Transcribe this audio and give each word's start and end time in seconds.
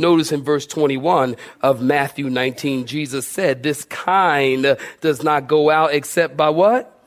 Notice 0.00 0.32
in 0.32 0.42
verse 0.42 0.66
21 0.66 1.36
of 1.60 1.82
Matthew 1.82 2.30
19, 2.30 2.86
Jesus 2.86 3.26
said, 3.26 3.62
This 3.62 3.84
kind 3.84 4.76
does 5.00 5.22
not 5.22 5.46
go 5.46 5.70
out 5.70 5.94
except 5.94 6.36
by 6.36 6.50
what? 6.50 6.98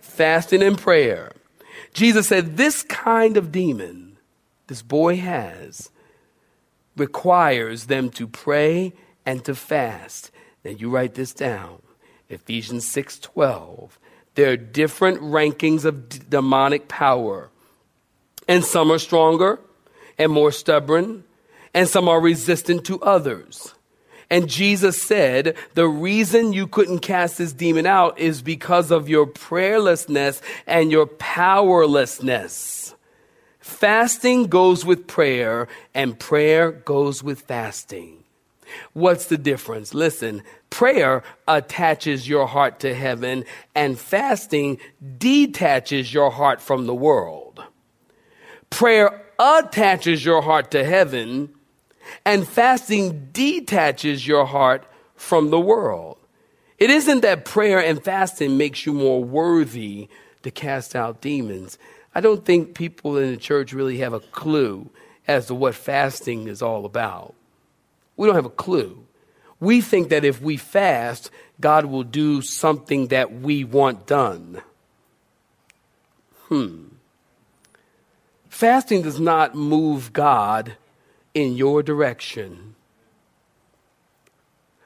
Fasting 0.00 0.62
and 0.62 0.78
prayer. 0.78 1.32
Jesus 1.92 2.28
said, 2.28 2.56
This 2.56 2.82
kind 2.82 3.36
of 3.36 3.52
demon 3.52 4.10
this 4.70 4.82
boy 4.82 5.16
has 5.16 5.90
requires 6.96 7.86
them 7.86 8.08
to 8.10 8.28
pray 8.28 8.92
and 9.26 9.44
to 9.44 9.52
fast. 9.56 10.30
Now 10.64 10.70
you 10.70 10.90
write 10.90 11.14
this 11.14 11.32
down. 11.32 11.82
Ephesians 12.28 12.86
6:12. 12.86 13.98
There 14.36 14.52
are 14.52 14.56
different 14.56 15.20
rankings 15.20 15.84
of 15.84 16.08
d- 16.08 16.20
demonic 16.28 16.86
power. 16.86 17.50
And 18.46 18.64
some 18.64 18.92
are 18.92 19.00
stronger 19.00 19.58
and 20.16 20.30
more 20.30 20.52
stubborn, 20.52 21.24
and 21.74 21.88
some 21.88 22.08
are 22.08 22.20
resistant 22.20 22.84
to 22.86 23.00
others. 23.02 23.74
And 24.32 24.48
Jesus 24.48 25.00
said, 25.00 25.56
the 25.74 25.88
reason 25.88 26.52
you 26.52 26.68
couldn't 26.68 27.00
cast 27.00 27.38
this 27.38 27.52
demon 27.52 27.84
out 27.84 28.18
is 28.18 28.42
because 28.42 28.92
of 28.92 29.08
your 29.08 29.26
prayerlessness 29.26 30.40
and 30.68 30.92
your 30.92 31.06
powerlessness. 31.06 32.94
Fasting 33.58 34.46
goes 34.46 34.84
with 34.84 35.06
prayer, 35.06 35.68
and 35.94 36.18
prayer 36.18 36.70
goes 36.70 37.22
with 37.22 37.40
fasting. 37.40 38.22
What's 38.92 39.26
the 39.26 39.38
difference? 39.38 39.94
Listen, 39.94 40.42
prayer 40.70 41.24
attaches 41.48 42.28
your 42.28 42.46
heart 42.46 42.80
to 42.80 42.94
heaven, 42.94 43.44
and 43.74 43.98
fasting 43.98 44.78
detaches 45.18 46.14
your 46.14 46.30
heart 46.30 46.60
from 46.60 46.86
the 46.86 46.94
world. 46.94 47.62
Prayer 48.70 49.22
attaches 49.38 50.24
your 50.24 50.42
heart 50.42 50.70
to 50.70 50.84
heaven, 50.84 51.52
and 52.24 52.46
fasting 52.46 53.28
detaches 53.32 54.26
your 54.26 54.44
heart 54.44 54.84
from 55.16 55.50
the 55.50 55.60
world. 55.60 56.18
It 56.78 56.90
isn't 56.90 57.20
that 57.20 57.44
prayer 57.44 57.78
and 57.78 58.02
fasting 58.02 58.56
makes 58.56 58.86
you 58.86 58.94
more 58.94 59.22
worthy 59.22 60.08
to 60.42 60.50
cast 60.50 60.96
out 60.96 61.20
demons. 61.20 61.78
I 62.14 62.20
don't 62.20 62.44
think 62.44 62.74
people 62.74 63.18
in 63.18 63.30
the 63.30 63.36
church 63.36 63.72
really 63.72 63.98
have 63.98 64.14
a 64.14 64.20
clue 64.20 64.88
as 65.28 65.46
to 65.46 65.54
what 65.54 65.74
fasting 65.74 66.48
is 66.48 66.62
all 66.62 66.84
about. 66.84 67.34
We 68.16 68.26
don't 68.26 68.34
have 68.34 68.46
a 68.46 68.50
clue. 68.50 69.06
We 69.60 69.82
think 69.82 70.08
that 70.08 70.24
if 70.24 70.40
we 70.40 70.56
fast, 70.56 71.30
God 71.60 71.84
will 71.84 72.02
do 72.02 72.40
something 72.40 73.08
that 73.08 73.32
we 73.32 73.62
want 73.62 74.06
done. 74.06 74.62
Hmm. 76.48 76.84
Fasting 78.48 79.02
does 79.02 79.20
not 79.20 79.54
move 79.54 80.12
God 80.12 80.76
in 81.34 81.56
your 81.56 81.82
direction. 81.82 82.74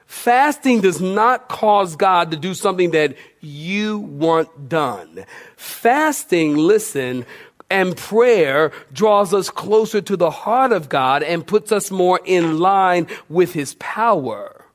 Fasting 0.05 0.81
does 0.81 1.01
not 1.01 1.49
cause 1.49 1.95
God 1.95 2.31
to 2.31 2.37
do 2.37 2.53
something 2.53 2.91
that 2.91 3.15
you 3.41 3.99
want 3.99 4.69
done. 4.69 5.25
Fasting, 5.57 6.55
listen, 6.55 7.25
and 7.69 7.97
prayer 7.97 8.71
draws 8.93 9.33
us 9.33 9.49
closer 9.49 10.01
to 10.01 10.15
the 10.15 10.29
heart 10.29 10.71
of 10.71 10.89
God 10.89 11.21
and 11.21 11.45
puts 11.45 11.71
us 11.71 11.91
more 11.91 12.19
in 12.23 12.59
line 12.59 13.07
with 13.27 13.53
His 13.53 13.75
power. 13.75 14.65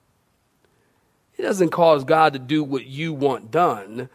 It 1.38 1.42
doesn't 1.42 1.70
cause 1.70 2.04
God 2.04 2.34
to 2.34 2.38
do 2.38 2.62
what 2.62 2.84
you 2.84 3.12
want 3.12 3.50
done. 3.50 4.10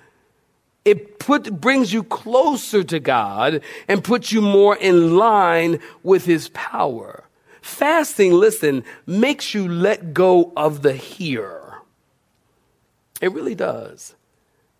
It 0.85 1.17
put, 1.17 1.59
brings 1.59 1.91
you 1.91 2.03
closer 2.03 2.83
to 2.83 2.99
God 2.99 3.61
and 3.87 4.03
puts 4.03 4.31
you 4.31 4.41
more 4.41 4.77
in 4.77 5.17
line 5.17 5.79
with 6.03 6.25
His 6.25 6.49
power. 6.49 7.24
Fasting, 7.65 8.31
listen, 8.31 8.83
makes 9.07 9.55
you 9.55 9.67
let 9.67 10.13
go 10.13 10.53
of 10.55 10.83
the 10.83 10.93
here. 10.93 11.79
It 13.19 13.31
really 13.31 13.55
does. 13.55 14.13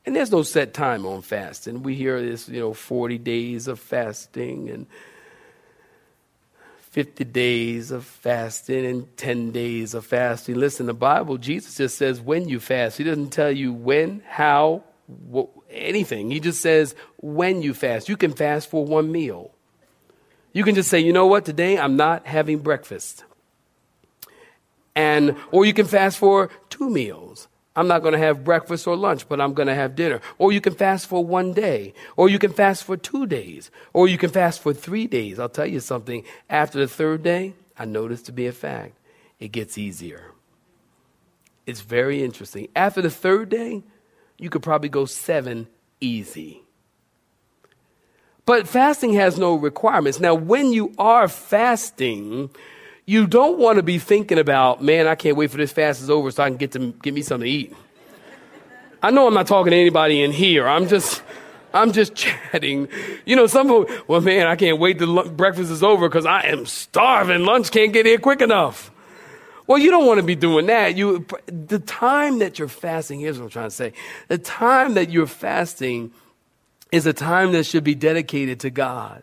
And 0.05 0.15
there's 0.15 0.31
no 0.31 0.43
set 0.43 0.75
time 0.75 1.03
on 1.03 1.23
fasting. 1.23 1.81
We 1.81 1.95
hear 1.95 2.21
this, 2.21 2.47
you 2.47 2.59
know, 2.59 2.75
40 2.75 3.17
days 3.17 3.67
of 3.67 3.79
fasting 3.79 4.69
and 4.69 4.85
50 6.91 7.23
days 7.23 7.89
of 7.89 8.05
fasting 8.05 8.85
and 8.85 9.17
10 9.17 9.51
days 9.51 9.95
of 9.95 10.05
fasting. 10.05 10.53
Listen, 10.53 10.85
the 10.85 10.93
Bible, 10.93 11.39
Jesus 11.39 11.77
just 11.77 11.97
says 11.97 12.21
when 12.21 12.47
you 12.47 12.59
fast. 12.59 12.99
He 12.99 13.03
doesn't 13.03 13.31
tell 13.31 13.51
you 13.51 13.73
when, 13.73 14.21
how, 14.27 14.83
anything. 15.71 16.29
He 16.29 16.39
just 16.39 16.61
says 16.61 16.93
when 17.17 17.63
you 17.63 17.73
fast. 17.73 18.09
You 18.09 18.15
can 18.15 18.33
fast 18.33 18.69
for 18.69 18.85
one 18.85 19.11
meal. 19.11 19.54
You 20.55 20.63
can 20.63 20.73
just 20.73 20.89
say, 20.89 21.01
you 21.01 21.11
know 21.11 21.27
what, 21.27 21.43
today 21.43 21.77
I'm 21.77 21.97
not 21.97 22.25
having 22.25 22.59
breakfast. 22.59 23.25
And, 24.95 25.35
or 25.51 25.65
you 25.65 25.73
can 25.73 25.85
fast 25.85 26.17
for 26.17 26.49
two 26.69 26.89
meals. 26.89 27.49
I'm 27.75 27.89
not 27.89 28.03
going 28.03 28.13
to 28.13 28.19
have 28.19 28.45
breakfast 28.45 28.87
or 28.87 28.95
lunch, 28.95 29.27
but 29.27 29.41
I'm 29.41 29.53
going 29.53 29.67
to 29.67 29.75
have 29.75 29.97
dinner. 29.97 30.21
Or 30.37 30.53
you 30.53 30.61
can 30.61 30.73
fast 30.73 31.07
for 31.07 31.25
one 31.25 31.51
day. 31.51 31.93
Or 32.15 32.29
you 32.29 32.39
can 32.39 32.53
fast 32.53 32.85
for 32.85 32.95
two 32.95 33.25
days. 33.25 33.69
Or 33.91 34.07
you 34.07 34.17
can 34.17 34.29
fast 34.29 34.61
for 34.61 34.73
three 34.73 35.07
days. 35.07 35.39
I'll 35.39 35.49
tell 35.49 35.65
you 35.65 35.81
something. 35.81 36.23
After 36.49 36.79
the 36.79 36.87
third 36.87 37.21
day, 37.21 37.55
I 37.77 37.83
noticed 37.83 38.25
to 38.27 38.31
be 38.31 38.47
a 38.47 38.53
fact, 38.53 38.93
it 39.41 39.49
gets 39.49 39.77
easier. 39.77 40.31
It's 41.65 41.81
very 41.81 42.23
interesting. 42.23 42.69
After 42.77 43.01
the 43.01 43.09
third 43.09 43.49
day, 43.49 43.83
you 44.37 44.49
could 44.49 44.63
probably 44.63 44.87
go 44.87 45.03
seven 45.03 45.67
easy. 45.99 46.64
But 48.45 48.67
fasting 48.67 49.13
has 49.13 49.39
no 49.39 49.55
requirements. 49.55 50.19
Now, 50.19 50.35
when 50.35 50.71
you 50.71 50.93
are 50.99 51.27
fasting, 51.27 52.51
you 53.05 53.25
don't 53.25 53.57
want 53.57 53.77
to 53.77 53.83
be 53.83 53.97
thinking 53.97 54.37
about, 54.37 54.83
man, 54.83 55.07
I 55.07 55.15
can't 55.15 55.35
wait 55.35 55.49
for 55.49 55.57
this 55.57 55.71
fast 55.71 56.01
is 56.01 56.09
over 56.09 56.29
so 56.29 56.43
I 56.43 56.49
can 56.49 56.57
get 56.57 56.71
to 56.73 56.91
get 57.01 57.13
me 57.13 57.23
something 57.23 57.45
to 57.45 57.51
eat. 57.51 57.75
I 59.01 59.11
know 59.11 59.27
I'm 59.27 59.33
not 59.33 59.47
talking 59.47 59.71
to 59.71 59.77
anybody 59.77 60.21
in 60.21 60.31
here. 60.31 60.67
I'm 60.67 60.87
just, 60.87 61.23
I'm 61.73 61.91
just 61.91 62.13
chatting. 62.15 62.87
You 63.25 63.35
know, 63.35 63.47
some 63.47 63.67
people, 63.67 63.87
well, 64.07 64.21
man, 64.21 64.45
I 64.45 64.55
can't 64.55 64.79
wait 64.79 64.99
till 64.99 65.23
breakfast 65.29 65.71
is 65.71 65.81
over 65.81 66.07
because 66.07 66.25
I 66.27 66.41
am 66.41 66.67
starving. 66.67 67.45
Lunch 67.45 67.71
can't 67.71 67.93
get 67.93 68.05
here 68.05 68.19
quick 68.19 68.41
enough. 68.41 68.91
Well, 69.67 69.79
you 69.79 69.89
don't 69.89 70.05
want 70.05 70.19
to 70.19 70.23
be 70.23 70.35
doing 70.35 70.67
that. 70.67 70.95
You, 70.95 71.25
the 71.47 71.79
time 71.79 72.37
that 72.39 72.59
you're 72.59 72.67
fasting, 72.67 73.19
here's 73.19 73.39
what 73.39 73.45
I'm 73.45 73.49
trying 73.49 73.69
to 73.69 73.75
say. 73.75 73.93
The 74.27 74.37
time 74.37 74.93
that 74.93 75.09
you're 75.09 75.25
fasting 75.25 76.11
is 76.95 77.05
a 77.05 77.13
time 77.13 77.51
that 77.51 77.65
should 77.65 77.83
be 77.83 77.93
dedicated 77.93 78.61
to 78.61 78.69
God. 78.69 79.21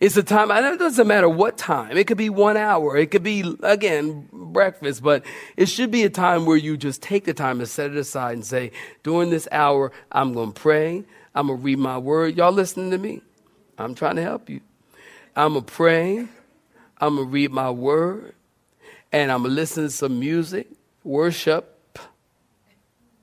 It's 0.00 0.16
a 0.16 0.22
time, 0.22 0.50
it 0.50 0.78
doesn't 0.78 1.06
matter 1.06 1.28
what 1.28 1.58
time. 1.58 1.96
It 1.96 2.06
could 2.06 2.16
be 2.16 2.30
one 2.30 2.56
hour. 2.56 2.96
It 2.96 3.10
could 3.10 3.24
be, 3.24 3.56
again, 3.62 4.28
breakfast, 4.32 5.02
but 5.02 5.26
it 5.56 5.66
should 5.66 5.90
be 5.90 6.04
a 6.04 6.10
time 6.10 6.46
where 6.46 6.56
you 6.56 6.76
just 6.76 7.02
take 7.02 7.24
the 7.24 7.34
time 7.34 7.58
to 7.58 7.66
set 7.66 7.90
it 7.90 7.96
aside 7.96 8.34
and 8.34 8.46
say, 8.46 8.70
during 9.02 9.30
this 9.30 9.48
hour, 9.50 9.90
I'm 10.12 10.32
going 10.32 10.52
to 10.52 10.60
pray. 10.60 11.04
I'm 11.34 11.48
going 11.48 11.58
to 11.58 11.64
read 11.64 11.78
my 11.78 11.98
word. 11.98 12.36
Y'all 12.36 12.52
listening 12.52 12.92
to 12.92 12.98
me? 12.98 13.22
I'm 13.76 13.94
trying 13.94 14.16
to 14.16 14.22
help 14.22 14.48
you. 14.48 14.60
I'm 15.34 15.54
going 15.54 15.64
to 15.64 15.72
pray. 15.72 16.18
I'm 16.98 17.16
going 17.16 17.26
to 17.26 17.32
read 17.32 17.50
my 17.50 17.70
word. 17.70 18.34
And 19.12 19.32
I'm 19.32 19.42
going 19.42 19.50
to 19.50 19.56
listen 19.56 19.84
to 19.84 19.90
some 19.90 20.20
music, 20.20 20.68
worship, 21.02 21.98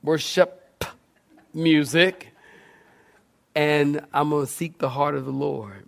worship 0.03 0.83
music 1.53 2.30
and 3.55 4.05
I'm 4.13 4.29
going 4.29 4.45
to 4.45 4.51
seek 4.51 4.77
the 4.77 4.89
heart 4.89 5.15
of 5.15 5.25
the 5.25 5.31
Lord. 5.31 5.87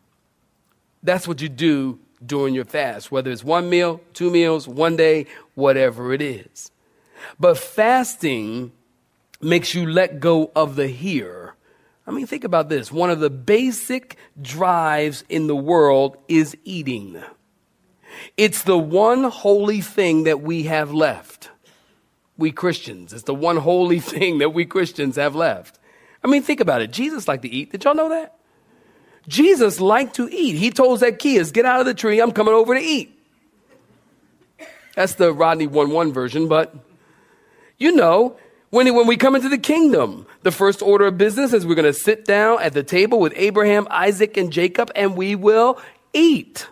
That's 1.01 1.27
what 1.27 1.41
you 1.41 1.49
do 1.49 1.99
during 2.25 2.53
your 2.53 2.65
fast, 2.65 3.11
whether 3.11 3.31
it's 3.31 3.43
one 3.43 3.69
meal, 3.69 4.01
two 4.13 4.31
meals, 4.31 4.67
one 4.67 4.95
day, 4.95 5.27
whatever 5.55 6.13
it 6.13 6.21
is. 6.21 6.71
But 7.39 7.57
fasting 7.57 8.71
makes 9.41 9.73
you 9.73 9.85
let 9.85 10.19
go 10.19 10.51
of 10.55 10.75
the 10.75 10.87
here. 10.87 11.55
I 12.05 12.11
mean, 12.11 12.27
think 12.27 12.43
about 12.43 12.69
this. 12.69 12.91
One 12.91 13.09
of 13.09 13.19
the 13.19 13.29
basic 13.29 14.17
drives 14.41 15.23
in 15.29 15.47
the 15.47 15.55
world 15.55 16.17
is 16.27 16.57
eating. 16.63 17.21
It's 18.37 18.63
the 18.63 18.77
one 18.77 19.23
holy 19.23 19.81
thing 19.81 20.23
that 20.23 20.41
we 20.41 20.63
have 20.63 20.91
left. 20.91 21.49
We 22.37 22.51
Christians. 22.51 23.13
It's 23.13 23.23
the 23.23 23.33
one 23.33 23.57
holy 23.57 23.99
thing 24.01 24.39
that 24.39 24.53
we 24.53 24.65
Christians 24.65 25.15
have 25.15 25.35
left. 25.35 25.79
I 26.23 26.27
mean, 26.27 26.41
think 26.41 26.59
about 26.59 26.81
it. 26.81 26.91
Jesus 26.91 27.27
liked 27.27 27.43
to 27.43 27.49
eat. 27.49 27.71
Did 27.71 27.83
y'all 27.83 27.95
know 27.95 28.09
that? 28.09 28.37
Jesus 29.27 29.79
liked 29.79 30.15
to 30.15 30.29
eat. 30.29 30.55
He 30.55 30.69
told 30.69 30.99
Zacchaeus, 30.99 31.51
Get 31.51 31.65
out 31.65 31.79
of 31.79 31.85
the 31.85 31.93
tree. 31.93 32.19
I'm 32.19 32.31
coming 32.31 32.53
over 32.53 32.75
to 32.75 32.81
eat. 32.81 33.17
That's 34.95 35.15
the 35.15 35.33
Rodney 35.33 35.67
1 35.67 35.89
1 35.89 36.13
version, 36.13 36.47
but 36.47 36.75
you 37.77 37.91
know, 37.91 38.37
when, 38.69 38.93
when 38.95 39.07
we 39.07 39.17
come 39.17 39.35
into 39.35 39.49
the 39.49 39.57
kingdom, 39.57 40.25
the 40.43 40.51
first 40.51 40.81
order 40.81 41.05
of 41.05 41.17
business 41.17 41.53
is 41.53 41.65
we're 41.65 41.75
going 41.75 41.85
to 41.85 41.93
sit 41.93 42.25
down 42.25 42.61
at 42.61 42.73
the 42.73 42.83
table 42.83 43.19
with 43.19 43.33
Abraham, 43.35 43.87
Isaac, 43.89 44.37
and 44.37 44.51
Jacob, 44.51 44.91
and 44.95 45.17
we 45.17 45.35
will 45.35 45.79
eat. 46.13 46.67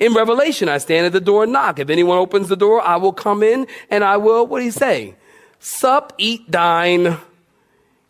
In 0.00 0.14
Revelation, 0.14 0.68
I 0.68 0.78
stand 0.78 1.06
at 1.06 1.12
the 1.12 1.20
door 1.20 1.44
and 1.44 1.52
knock. 1.52 1.78
If 1.78 1.90
anyone 1.90 2.18
opens 2.18 2.48
the 2.48 2.56
door, 2.56 2.80
I 2.80 2.96
will 2.96 3.12
come 3.12 3.42
in 3.42 3.66
and 3.90 4.02
I 4.02 4.16
will, 4.16 4.46
what 4.46 4.60
do 4.60 4.64
you 4.64 4.70
say? 4.70 5.14
Sup, 5.60 6.12
eat, 6.18 6.50
dine. 6.50 7.18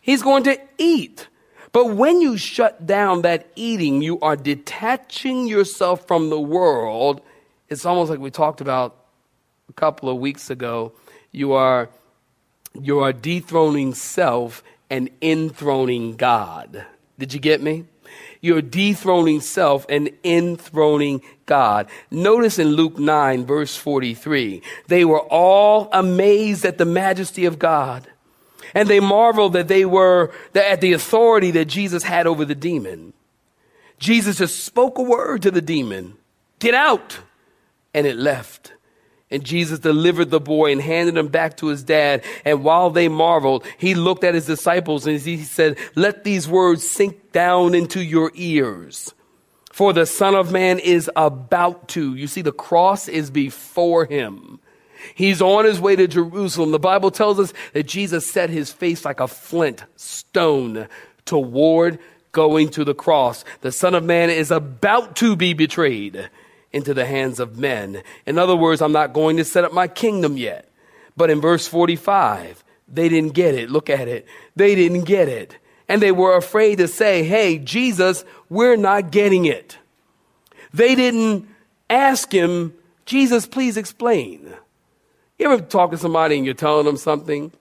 He's 0.05 0.21
going 0.21 0.43
to 0.43 0.61
eat. 0.77 1.29
But 1.71 1.95
when 1.95 2.21
you 2.21 2.37
shut 2.37 2.85
down 2.85 3.23
that 3.23 3.47
eating, 3.55 4.03
you 4.03 4.19
are 4.19 4.35
detaching 4.35 5.47
yourself 5.47 6.05
from 6.05 6.29
the 6.29 6.39
world. 6.39 7.21
It's 7.69 7.87
almost 7.87 8.11
like 8.11 8.19
we 8.19 8.29
talked 8.29 8.61
about 8.61 8.95
a 9.67 9.73
couple 9.73 10.07
of 10.07 10.17
weeks 10.17 10.51
ago. 10.51 10.93
You 11.31 11.53
are, 11.53 11.89
you 12.79 12.99
are 12.99 13.11
dethroning 13.11 13.95
self 13.95 14.63
and 14.91 15.09
enthroning 15.23 16.17
God. 16.17 16.85
Did 17.17 17.33
you 17.33 17.39
get 17.39 17.63
me? 17.63 17.85
You're 18.41 18.61
dethroning 18.61 19.41
self 19.41 19.87
and 19.89 20.11
enthroning 20.23 21.23
God. 21.47 21.89
Notice 22.11 22.59
in 22.59 22.67
Luke 22.73 22.99
9, 22.99 23.43
verse 23.43 23.75
43, 23.75 24.61
they 24.87 25.03
were 25.03 25.21
all 25.21 25.89
amazed 25.91 26.63
at 26.63 26.77
the 26.77 26.85
majesty 26.85 27.45
of 27.45 27.57
God 27.57 28.07
and 28.75 28.89
they 28.89 28.99
marveled 28.99 29.53
that 29.53 29.69
they 29.69 29.85
were 29.85 30.31
at 30.53 30.81
the 30.81 30.93
authority 30.93 31.51
that 31.51 31.65
Jesus 31.65 32.03
had 32.03 32.27
over 32.27 32.45
the 32.45 32.53
demon. 32.53 33.13
Jesus 33.97 34.37
just 34.37 34.65
spoke 34.65 34.97
a 34.97 35.01
word 35.01 35.41
to 35.43 35.51
the 35.51 35.61
demon, 35.61 36.17
get 36.59 36.75
out, 36.75 37.19
and 37.93 38.05
it 38.05 38.17
left. 38.17 38.73
And 39.31 39.43
Jesus 39.43 39.79
delivered 39.79 40.29
the 40.29 40.39
boy 40.39 40.71
and 40.71 40.81
handed 40.81 41.17
him 41.17 41.29
back 41.29 41.57
to 41.57 41.67
his 41.67 41.83
dad. 41.83 42.23
And 42.43 42.63
while 42.63 42.91
they 42.91 43.07
marveled, 43.07 43.65
he 43.77 43.95
looked 43.95 44.23
at 44.23 44.35
his 44.35 44.45
disciples 44.45 45.07
and 45.07 45.19
he 45.19 45.37
said, 45.37 45.77
Let 45.95 46.23
these 46.23 46.47
words 46.47 46.87
sink 46.87 47.31
down 47.31 47.73
into 47.73 48.03
your 48.03 48.31
ears. 48.35 49.13
For 49.71 49.93
the 49.93 50.05
Son 50.05 50.35
of 50.35 50.51
Man 50.51 50.79
is 50.79 51.09
about 51.15 51.87
to. 51.89 52.15
You 52.15 52.27
see, 52.27 52.41
the 52.41 52.51
cross 52.51 53.07
is 53.07 53.31
before 53.31 54.05
him. 54.05 54.59
He's 55.13 55.41
on 55.41 55.65
his 55.65 55.79
way 55.79 55.95
to 55.95 56.07
Jerusalem. 56.07 56.71
The 56.71 56.79
Bible 56.79 57.11
tells 57.11 57.39
us 57.39 57.53
that 57.73 57.83
Jesus 57.83 58.29
set 58.29 58.49
his 58.49 58.71
face 58.71 59.05
like 59.05 59.19
a 59.19 59.27
flint 59.27 59.83
stone 59.95 60.87
toward 61.25 61.99
going 62.31 62.69
to 62.69 62.83
the 62.83 62.93
cross. 62.93 63.45
The 63.61 63.71
Son 63.71 63.95
of 63.95 64.03
Man 64.03 64.29
is 64.29 64.51
about 64.51 65.15
to 65.17 65.35
be 65.35 65.53
betrayed 65.53 66.29
into 66.71 66.93
the 66.93 67.05
hands 67.05 67.39
of 67.39 67.57
men. 67.57 68.03
In 68.25 68.37
other 68.37 68.55
words, 68.55 68.81
I'm 68.81 68.91
not 68.91 69.13
going 69.13 69.37
to 69.37 69.45
set 69.45 69.63
up 69.63 69.73
my 69.73 69.87
kingdom 69.87 70.35
yet. 70.35 70.69
But 71.15 71.29
in 71.29 71.39
verse 71.39 71.67
45, 71.67 72.63
they 72.87 73.07
didn't 73.07 73.33
get 73.33 73.55
it. 73.55 73.69
Look 73.69 73.89
at 73.89 74.07
it. 74.07 74.27
They 74.55 74.75
didn't 74.75 75.05
get 75.05 75.29
it. 75.29 75.57
And 75.87 76.01
they 76.01 76.11
were 76.11 76.35
afraid 76.35 76.79
to 76.79 76.87
say, 76.87 77.23
Hey, 77.23 77.57
Jesus, 77.57 78.25
we're 78.49 78.75
not 78.75 79.11
getting 79.11 79.45
it. 79.45 79.77
They 80.73 80.95
didn't 80.95 81.47
ask 81.89 82.31
him, 82.31 82.73
Jesus, 83.05 83.47
please 83.47 83.77
explain. 83.77 84.53
You 85.37 85.51
ever 85.51 85.61
talk 85.61 85.91
to 85.91 85.97
somebody 85.97 86.37
and 86.37 86.45
you're 86.45 86.53
telling 86.53 86.85
them 86.85 86.97
something 86.97 87.51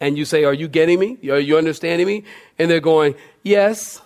and 0.00 0.16
you 0.16 0.24
say, 0.24 0.44
Are 0.44 0.54
you 0.54 0.68
getting 0.68 0.98
me? 0.98 1.18
Are 1.30 1.38
you 1.38 1.58
understanding 1.58 2.06
me? 2.06 2.24
And 2.58 2.70
they're 2.70 2.80
going, 2.80 3.14
Yes. 3.42 4.00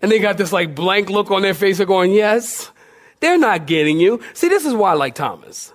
And 0.00 0.12
they 0.12 0.18
got 0.18 0.36
this 0.38 0.52
like 0.52 0.74
blank 0.74 1.10
look 1.10 1.30
on 1.30 1.42
their 1.42 1.54
face. 1.54 1.78
They're 1.78 1.86
going, 1.86 2.12
Yes. 2.12 2.70
They're 3.20 3.38
not 3.38 3.66
getting 3.66 3.98
you. 3.98 4.20
See, 4.34 4.48
this 4.48 4.64
is 4.64 4.74
why 4.74 4.92
I 4.92 4.94
like 4.94 5.14
Thomas. 5.14 5.72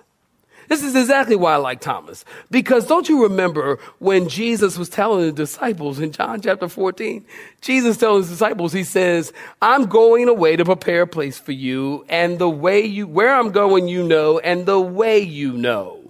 This 0.68 0.82
is 0.82 0.94
exactly 0.94 1.36
why 1.36 1.54
I 1.54 1.56
like 1.56 1.80
Thomas. 1.80 2.24
Because 2.50 2.86
don't 2.86 3.08
you 3.08 3.22
remember 3.22 3.78
when 3.98 4.28
Jesus 4.28 4.78
was 4.78 4.88
telling 4.88 5.26
the 5.26 5.32
disciples 5.32 5.98
in 5.98 6.12
John 6.12 6.40
chapter 6.40 6.68
14? 6.68 7.24
Jesus 7.60 7.96
telling 7.96 8.22
his 8.22 8.30
disciples, 8.30 8.72
he 8.72 8.84
says, 8.84 9.32
I'm 9.62 9.86
going 9.86 10.28
away 10.28 10.56
to 10.56 10.64
prepare 10.64 11.02
a 11.02 11.06
place 11.06 11.38
for 11.38 11.52
you, 11.52 12.04
and 12.08 12.38
the 12.38 12.50
way 12.50 12.84
you, 12.84 13.06
where 13.06 13.34
I'm 13.34 13.50
going, 13.50 13.88
you 13.88 14.02
know, 14.02 14.38
and 14.38 14.66
the 14.66 14.80
way 14.80 15.18
you 15.20 15.52
know. 15.52 16.03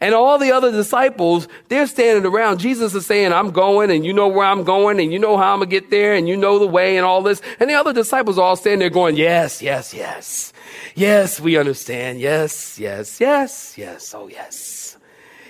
And 0.00 0.14
all 0.14 0.38
the 0.38 0.52
other 0.52 0.70
disciples, 0.70 1.48
they're 1.68 1.86
standing 1.86 2.24
around. 2.24 2.58
Jesus 2.58 2.94
is 2.94 3.06
saying, 3.06 3.32
I'm 3.32 3.50
going 3.50 3.90
and 3.90 4.04
you 4.04 4.12
know 4.12 4.28
where 4.28 4.46
I'm 4.46 4.64
going 4.64 5.00
and 5.00 5.12
you 5.12 5.18
know 5.18 5.36
how 5.36 5.52
I'm 5.52 5.60
going 5.60 5.70
to 5.70 5.80
get 5.80 5.90
there 5.90 6.14
and 6.14 6.28
you 6.28 6.36
know 6.36 6.58
the 6.58 6.66
way 6.66 6.96
and 6.96 7.06
all 7.06 7.22
this. 7.22 7.40
And 7.60 7.70
the 7.70 7.74
other 7.74 7.92
disciples 7.92 8.38
are 8.38 8.42
all 8.42 8.56
standing 8.56 8.80
there 8.80 8.90
going, 8.90 9.16
yes, 9.16 9.62
yes, 9.62 9.94
yes. 9.94 10.52
Yes, 10.94 11.40
we 11.40 11.56
understand. 11.56 12.20
Yes, 12.20 12.78
yes, 12.78 13.20
yes, 13.20 13.76
yes. 13.76 14.14
Oh, 14.14 14.28
yes. 14.28 14.96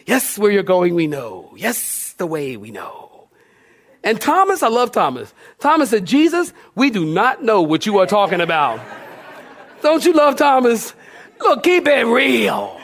Yes, 0.07 0.39
where 0.39 0.51
you're 0.51 0.63
going, 0.63 0.95
we 0.95 1.07
know. 1.07 1.53
Yes, 1.57 2.15
the 2.19 2.27
way 2.27 2.57
we 2.57 2.71
know. 2.71 3.29
And 4.05 4.21
Thomas, 4.21 4.63
I 4.63 4.69
love 4.69 4.93
Thomas. 4.93 5.35
Thomas 5.59 5.91
said, 5.91 6.05
Jesus, 6.05 6.53
we 6.77 6.91
do 6.91 7.05
not 7.05 7.43
know 7.43 7.63
what 7.63 7.87
you 7.87 7.99
are 7.99 8.07
talking 8.07 8.41
about. 8.41 8.81
Don't 9.83 10.05
you 10.05 10.13
love 10.13 10.37
Thomas? 10.37 10.95
Look, 11.41 11.65
keep 11.65 11.89
it 11.89 12.07
real. 12.07 12.81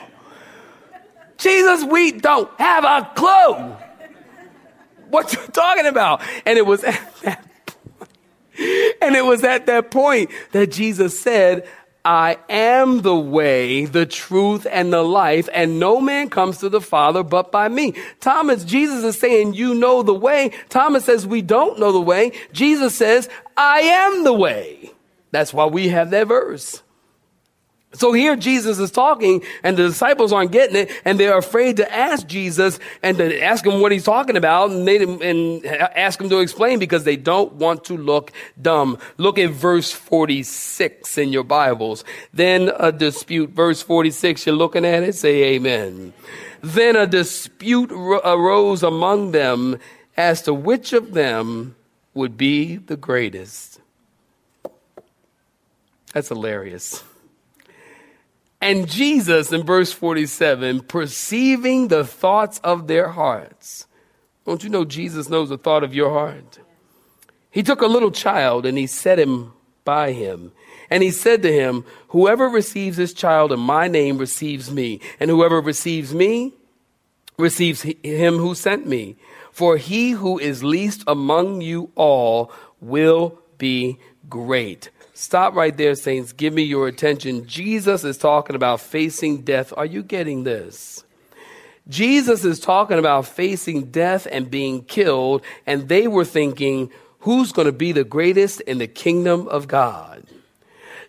Jesus, 1.43 1.83
we 1.83 2.13
don't 2.13 2.49
have 2.59 2.85
a 2.85 3.11
clue 3.15 3.75
what 5.09 5.33
you're 5.33 5.45
talking 5.47 5.85
about. 5.85 6.21
And 6.45 6.57
it 6.57 6.65
was 6.65 6.83
at 6.83 7.01
that 7.21 7.45
point, 7.65 8.09
and 9.01 9.15
it 9.15 9.25
was 9.25 9.43
at 9.43 9.65
that 9.65 9.91
point 9.91 10.31
that 10.53 10.71
Jesus 10.71 11.19
said, 11.19 11.67
I 12.05 12.37
am 12.49 13.01
the 13.01 13.15
way, 13.15 13.85
the 13.85 14.05
truth, 14.05 14.67
and 14.69 14.91
the 14.91 15.03
life, 15.03 15.47
and 15.53 15.79
no 15.79 16.01
man 16.01 16.29
comes 16.29 16.57
to 16.57 16.67
the 16.67 16.81
Father 16.81 17.23
but 17.23 17.51
by 17.51 17.69
me. 17.69 17.93
Thomas, 18.19 18.65
Jesus 18.65 19.03
is 19.03 19.17
saying, 19.17 19.53
you 19.53 19.73
know 19.73 20.03
the 20.03 20.13
way. 20.13 20.51
Thomas 20.67 21.05
says, 21.05 21.25
we 21.25 21.41
don't 21.41 21.79
know 21.79 21.93
the 21.93 22.01
way. 22.01 22.33
Jesus 22.51 22.95
says, 22.95 23.29
I 23.55 23.79
am 23.79 24.25
the 24.25 24.33
way. 24.33 24.91
That's 25.31 25.53
why 25.53 25.65
we 25.65 25.89
have 25.89 26.09
that 26.09 26.27
verse. 26.27 26.83
So 27.95 28.11
here 28.11 28.35
Jesus 28.35 28.79
is 28.79 28.89
talking 28.89 29.43
and 29.61 29.77
the 29.77 29.87
disciples 29.87 30.33
aren't 30.33 30.51
getting 30.51 30.75
it 30.75 30.91
and 31.05 31.19
they're 31.19 31.37
afraid 31.37 31.77
to 31.77 31.93
ask 31.93 32.25
Jesus 32.25 32.79
and 33.03 33.17
to 33.17 33.41
ask 33.41 33.65
him 33.65 33.81
what 33.81 33.91
he's 33.91 34.03
talking 34.03 34.35
about 34.35 34.71
and, 34.71 34.87
they, 34.87 35.03
and 35.03 35.65
ask 35.65 36.19
him 36.19 36.29
to 36.29 36.39
explain 36.39 36.79
because 36.79 37.03
they 37.03 37.15
don't 37.15 37.53
want 37.53 37.85
to 37.85 37.97
look 37.97 38.31
dumb. 38.59 38.97
Look 39.17 39.37
at 39.37 39.51
verse 39.51 39.91
46 39.91 41.17
in 41.19 41.31
your 41.31 41.43
Bibles. 41.43 42.03
Then 42.33 42.71
a 42.77 42.91
dispute, 42.91 43.51
verse 43.51 43.83
46, 43.83 44.47
you're 44.47 44.55
looking 44.55 44.85
at 44.85 45.03
it, 45.03 45.13
say 45.13 45.55
amen. 45.55 46.13
Then 46.61 46.95
a 46.95 47.05
dispute 47.05 47.91
arose 47.91 48.81
among 48.81 49.31
them 49.31 49.77
as 50.17 50.41
to 50.43 50.53
which 50.53 50.93
of 50.93 51.13
them 51.13 51.75
would 52.13 52.37
be 52.37 52.77
the 52.77 52.97
greatest. 52.97 53.81
That's 56.13 56.29
hilarious. 56.29 57.03
And 58.63 58.87
Jesus, 58.87 59.51
in 59.51 59.63
verse 59.63 59.91
47, 59.91 60.83
perceiving 60.83 61.89
the 61.89 62.05
thoughts 62.05 62.59
of 62.59 62.87
their 62.87 63.09
hearts. 63.09 63.87
Don't 64.45 64.63
you 64.63 64.69
know 64.69 64.85
Jesus 64.85 65.27
knows 65.27 65.49
the 65.49 65.57
thought 65.57 65.83
of 65.83 65.93
your 65.93 66.11
heart? 66.11 66.59
He 67.51 67.61
took 67.61 67.81
a 67.81 67.87
little 67.87 68.09
child 68.09 68.65
and 68.65 68.77
he 68.77 68.87
set 68.87 69.19
him 69.19 69.51
by 69.83 70.13
him. 70.13 70.53
And 70.89 71.03
he 71.03 71.11
said 71.11 71.41
to 71.41 71.51
him, 71.51 71.83
Whoever 72.07 72.47
receives 72.47 72.95
this 72.95 73.11
child 73.11 73.51
in 73.51 73.59
my 73.59 73.89
name 73.89 74.17
receives 74.17 74.71
me, 74.71 75.01
and 75.19 75.29
whoever 75.29 75.59
receives 75.59 76.13
me 76.13 76.53
receives 77.37 77.81
him 77.81 78.37
who 78.37 78.55
sent 78.55 78.87
me. 78.87 79.17
For 79.51 79.75
he 79.75 80.11
who 80.11 80.39
is 80.39 80.63
least 80.63 81.03
among 81.05 81.59
you 81.59 81.91
all 81.95 82.49
will 82.79 83.39
be 83.57 83.99
great. 84.29 84.89
Stop 85.15 85.53
right 85.53 85.77
there, 85.77 85.93
saints. 85.93 86.33
Give 86.33 86.53
me 86.53 86.63
your 86.63 86.87
attention. 86.87 87.45
Jesus 87.45 88.03
is 88.03 88.17
talking 88.17 88.55
about 88.55 88.81
facing 88.81 89.41
death. 89.41 89.71
Are 89.77 89.85
you 89.85 90.01
getting 90.01 90.43
this? 90.43 91.03
Jesus 91.87 92.43
is 92.43 92.59
talking 92.59 92.97
about 92.97 93.27
facing 93.27 93.91
death 93.91 94.25
and 94.31 94.49
being 94.49 94.83
killed, 94.83 95.43
and 95.67 95.87
they 95.87 96.07
were 96.07 96.25
thinking, 96.25 96.91
who's 97.19 97.51
going 97.51 97.67
to 97.67 97.71
be 97.71 97.91
the 97.91 98.03
greatest 98.03 98.61
in 98.61 98.79
the 98.79 98.87
kingdom 98.87 99.47
of 99.49 99.67
God? 99.67 100.23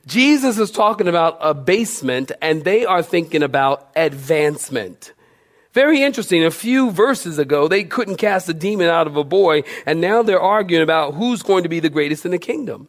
Jesus 0.06 0.58
is 0.58 0.70
talking 0.70 1.08
about 1.08 1.38
abasement, 1.40 2.30
and 2.42 2.64
they 2.64 2.84
are 2.84 3.02
thinking 3.02 3.42
about 3.42 3.88
advancement. 3.96 5.12
Very 5.72 6.02
interesting. 6.02 6.44
A 6.44 6.50
few 6.50 6.90
verses 6.90 7.38
ago, 7.38 7.68
they 7.68 7.84
couldn't 7.84 8.16
cast 8.16 8.48
a 8.48 8.54
demon 8.54 8.88
out 8.88 9.06
of 9.06 9.16
a 9.16 9.24
boy, 9.24 9.62
and 9.86 10.00
now 10.00 10.22
they're 10.22 10.40
arguing 10.40 10.82
about 10.82 11.14
who's 11.14 11.42
going 11.42 11.62
to 11.62 11.70
be 11.70 11.80
the 11.80 11.88
greatest 11.88 12.26
in 12.26 12.32
the 12.32 12.38
kingdom. 12.38 12.88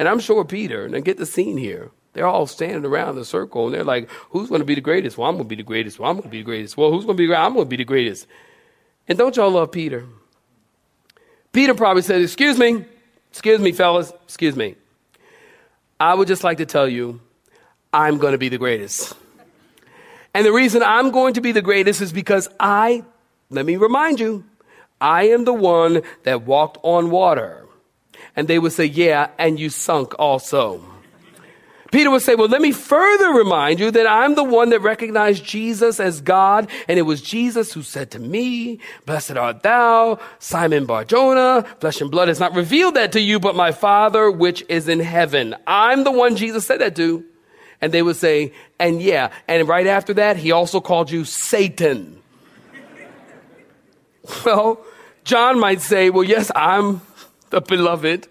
And 0.00 0.08
I'm 0.08 0.18
sure 0.18 0.46
Peter, 0.46 0.86
and 0.86 1.04
get 1.04 1.18
the 1.18 1.26
scene 1.26 1.58
here. 1.58 1.90
They're 2.14 2.26
all 2.26 2.46
standing 2.46 2.86
around 2.86 3.16
the 3.16 3.24
circle, 3.26 3.66
and 3.66 3.74
they're 3.74 3.84
like, 3.84 4.08
"Who's 4.30 4.48
going 4.48 4.62
to 4.62 4.64
be 4.64 4.74
the 4.74 4.80
greatest? 4.80 5.18
Well, 5.18 5.28
I'm 5.28 5.34
going 5.34 5.44
to 5.44 5.48
be 5.50 5.56
the 5.56 5.62
greatest. 5.62 5.98
Well, 5.98 6.08
I'm 6.08 6.16
going 6.16 6.22
to 6.22 6.30
be 6.30 6.38
the 6.38 6.44
greatest. 6.44 6.78
Well, 6.78 6.90
who's 6.90 7.04
going 7.04 7.18
to 7.18 7.28
be? 7.28 7.34
I'm 7.34 7.52
going 7.52 7.66
to 7.66 7.68
be 7.68 7.76
the 7.76 7.84
greatest." 7.84 8.26
And 9.08 9.18
don't 9.18 9.36
y'all 9.36 9.50
love 9.50 9.72
Peter? 9.72 10.06
Peter 11.52 11.74
probably 11.74 12.00
said, 12.00 12.22
"Excuse 12.22 12.56
me, 12.56 12.86
excuse 13.30 13.60
me, 13.60 13.72
fellas, 13.72 14.10
excuse 14.24 14.56
me. 14.56 14.74
I 16.00 16.14
would 16.14 16.28
just 16.28 16.44
like 16.44 16.56
to 16.58 16.66
tell 16.66 16.88
you, 16.88 17.20
I'm 17.92 18.16
going 18.16 18.32
to 18.32 18.38
be 18.38 18.48
the 18.48 18.56
greatest." 18.56 19.14
And 20.32 20.46
the 20.46 20.52
reason 20.52 20.82
I'm 20.82 21.10
going 21.10 21.34
to 21.34 21.42
be 21.42 21.52
the 21.52 21.60
greatest 21.60 22.00
is 22.00 22.10
because 22.10 22.48
I, 22.58 23.04
let 23.50 23.66
me 23.66 23.76
remind 23.76 24.18
you, 24.18 24.44
I 24.98 25.24
am 25.24 25.44
the 25.44 25.52
one 25.52 26.00
that 26.22 26.46
walked 26.46 26.78
on 26.82 27.10
water. 27.10 27.66
And 28.36 28.48
they 28.48 28.58
would 28.58 28.72
say, 28.72 28.86
Yeah, 28.86 29.30
and 29.38 29.58
you 29.58 29.70
sunk 29.70 30.14
also. 30.18 30.84
Peter 31.90 32.10
would 32.10 32.22
say, 32.22 32.34
Well, 32.34 32.48
let 32.48 32.62
me 32.62 32.72
further 32.72 33.30
remind 33.30 33.80
you 33.80 33.90
that 33.90 34.06
I'm 34.06 34.34
the 34.34 34.44
one 34.44 34.70
that 34.70 34.80
recognized 34.80 35.44
Jesus 35.44 35.98
as 35.98 36.20
God, 36.20 36.68
and 36.88 36.98
it 36.98 37.02
was 37.02 37.20
Jesus 37.20 37.72
who 37.72 37.82
said 37.82 38.12
to 38.12 38.18
me, 38.18 38.78
Blessed 39.06 39.36
art 39.36 39.62
thou, 39.62 40.18
Simon 40.38 40.86
Barjona, 40.86 41.64
flesh 41.80 42.00
and 42.00 42.10
blood 42.10 42.28
has 42.28 42.40
not 42.40 42.54
revealed 42.54 42.94
that 42.94 43.12
to 43.12 43.20
you, 43.20 43.40
but 43.40 43.56
my 43.56 43.72
Father 43.72 44.30
which 44.30 44.64
is 44.68 44.88
in 44.88 45.00
heaven. 45.00 45.56
I'm 45.66 46.04
the 46.04 46.12
one 46.12 46.36
Jesus 46.36 46.66
said 46.66 46.80
that 46.80 46.96
to. 46.96 47.24
And 47.82 47.92
they 47.92 48.02
would 48.02 48.16
say, 48.16 48.52
and 48.78 49.00
yeah, 49.00 49.30
and 49.48 49.66
right 49.66 49.86
after 49.86 50.12
that, 50.14 50.36
he 50.36 50.52
also 50.52 50.80
called 50.80 51.10
you 51.10 51.24
Satan. 51.24 52.20
well, 54.44 54.84
John 55.24 55.58
might 55.58 55.80
say, 55.80 56.10
well, 56.10 56.24
yes, 56.24 56.50
I'm 56.54 57.00
the 57.50 57.60
beloved. 57.60 58.28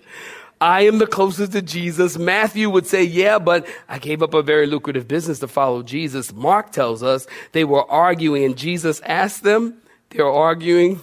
I 0.61 0.81
am 0.81 0.97
the 0.97 1.07
closest 1.07 1.53
to 1.53 1.61
Jesus. 1.61 2.17
Matthew 2.17 2.69
would 2.69 2.85
say, 2.85 3.03
yeah, 3.03 3.39
but 3.39 3.65
I 3.87 3.97
gave 3.97 4.21
up 4.21 4.33
a 4.33 4.41
very 4.41 4.67
lucrative 4.67 5.07
business 5.07 5.39
to 5.39 5.47
follow 5.47 5.83
Jesus. 5.83 6.33
Mark 6.33 6.71
tells 6.71 7.01
us 7.01 7.27
they 7.53 7.63
were 7.63 7.89
arguing 7.89 8.43
and 8.43 8.57
Jesus 8.57 8.99
asked 9.01 9.43
them, 9.43 9.81
they 10.09 10.21
were 10.21 10.31
arguing. 10.31 10.99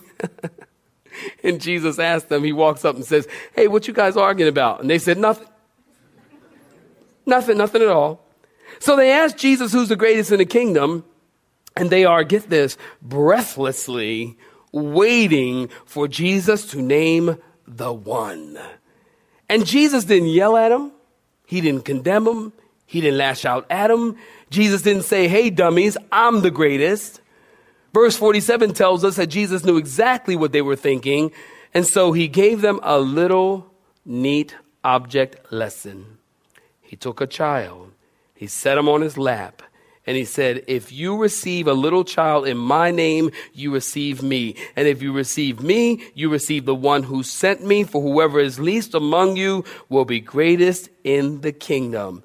and 1.42 1.60
Jesus 1.60 1.98
asked 1.98 2.28
them, 2.28 2.44
he 2.44 2.52
walks 2.52 2.84
up 2.84 2.96
and 2.96 3.04
says, 3.04 3.26
hey, 3.54 3.66
what 3.66 3.88
you 3.88 3.94
guys 3.94 4.16
arguing 4.16 4.50
about? 4.50 4.80
And 4.80 4.90
they 4.90 4.98
said, 4.98 5.16
nothing. 5.16 5.48
Nothing, 7.24 7.56
nothing 7.56 7.82
at 7.82 7.88
all. 7.88 8.24
So 8.78 8.94
they 8.94 9.10
asked 9.10 9.38
Jesus 9.38 9.72
who's 9.72 9.88
the 9.88 9.96
greatest 9.96 10.30
in 10.30 10.38
the 10.38 10.44
kingdom, 10.44 11.04
and 11.76 11.90
they 11.90 12.04
are, 12.04 12.24
get 12.24 12.50
this, 12.50 12.76
breathlessly 13.00 14.36
waiting 14.70 15.68
for 15.86 16.06
Jesus 16.06 16.66
to 16.66 16.82
name 16.82 17.38
the 17.66 17.92
one. 17.92 18.58
And 19.48 19.66
Jesus 19.66 20.04
didn't 20.04 20.28
yell 20.28 20.56
at 20.56 20.72
him, 20.72 20.92
he 21.46 21.60
didn't 21.60 21.84
condemn 21.84 22.26
him, 22.26 22.52
he 22.86 23.00
didn't 23.00 23.18
lash 23.18 23.44
out 23.44 23.66
at 23.70 23.90
him. 23.90 24.16
Jesus 24.50 24.82
didn't 24.82 25.02
say, 25.02 25.28
Hey, 25.28 25.50
dummies, 25.50 25.96
I'm 26.10 26.40
the 26.40 26.50
greatest. 26.50 27.20
Verse 27.92 28.16
47 28.16 28.74
tells 28.74 29.04
us 29.04 29.16
that 29.16 29.28
Jesus 29.28 29.64
knew 29.64 29.76
exactly 29.76 30.36
what 30.36 30.52
they 30.52 30.62
were 30.62 30.76
thinking, 30.76 31.32
and 31.72 31.86
so 31.86 32.12
he 32.12 32.28
gave 32.28 32.60
them 32.60 32.78
a 32.82 32.98
little 32.98 33.70
neat 34.04 34.54
object 34.84 35.52
lesson. 35.52 36.18
He 36.80 36.94
took 36.94 37.20
a 37.20 37.26
child 37.26 37.92
he 38.36 38.46
set 38.46 38.76
him 38.76 38.88
on 38.88 39.00
his 39.00 39.16
lap 39.16 39.62
and 40.06 40.16
he 40.16 40.24
said, 40.24 40.64
If 40.66 40.92
you 40.92 41.16
receive 41.16 41.66
a 41.66 41.72
little 41.72 42.04
child 42.04 42.46
in 42.46 42.56
my 42.56 42.90
name, 42.90 43.30
you 43.52 43.72
receive 43.72 44.22
me. 44.22 44.54
And 44.76 44.86
if 44.86 45.02
you 45.02 45.12
receive 45.12 45.60
me, 45.60 46.04
you 46.14 46.28
receive 46.28 46.64
the 46.64 46.74
one 46.74 47.02
who 47.02 47.22
sent 47.22 47.64
me. 47.64 47.82
For 47.84 48.00
whoever 48.00 48.38
is 48.38 48.60
least 48.60 48.94
among 48.94 49.36
you 49.36 49.64
will 49.88 50.04
be 50.04 50.20
greatest 50.20 50.88
in 51.02 51.40
the 51.40 51.52
kingdom. 51.52 52.22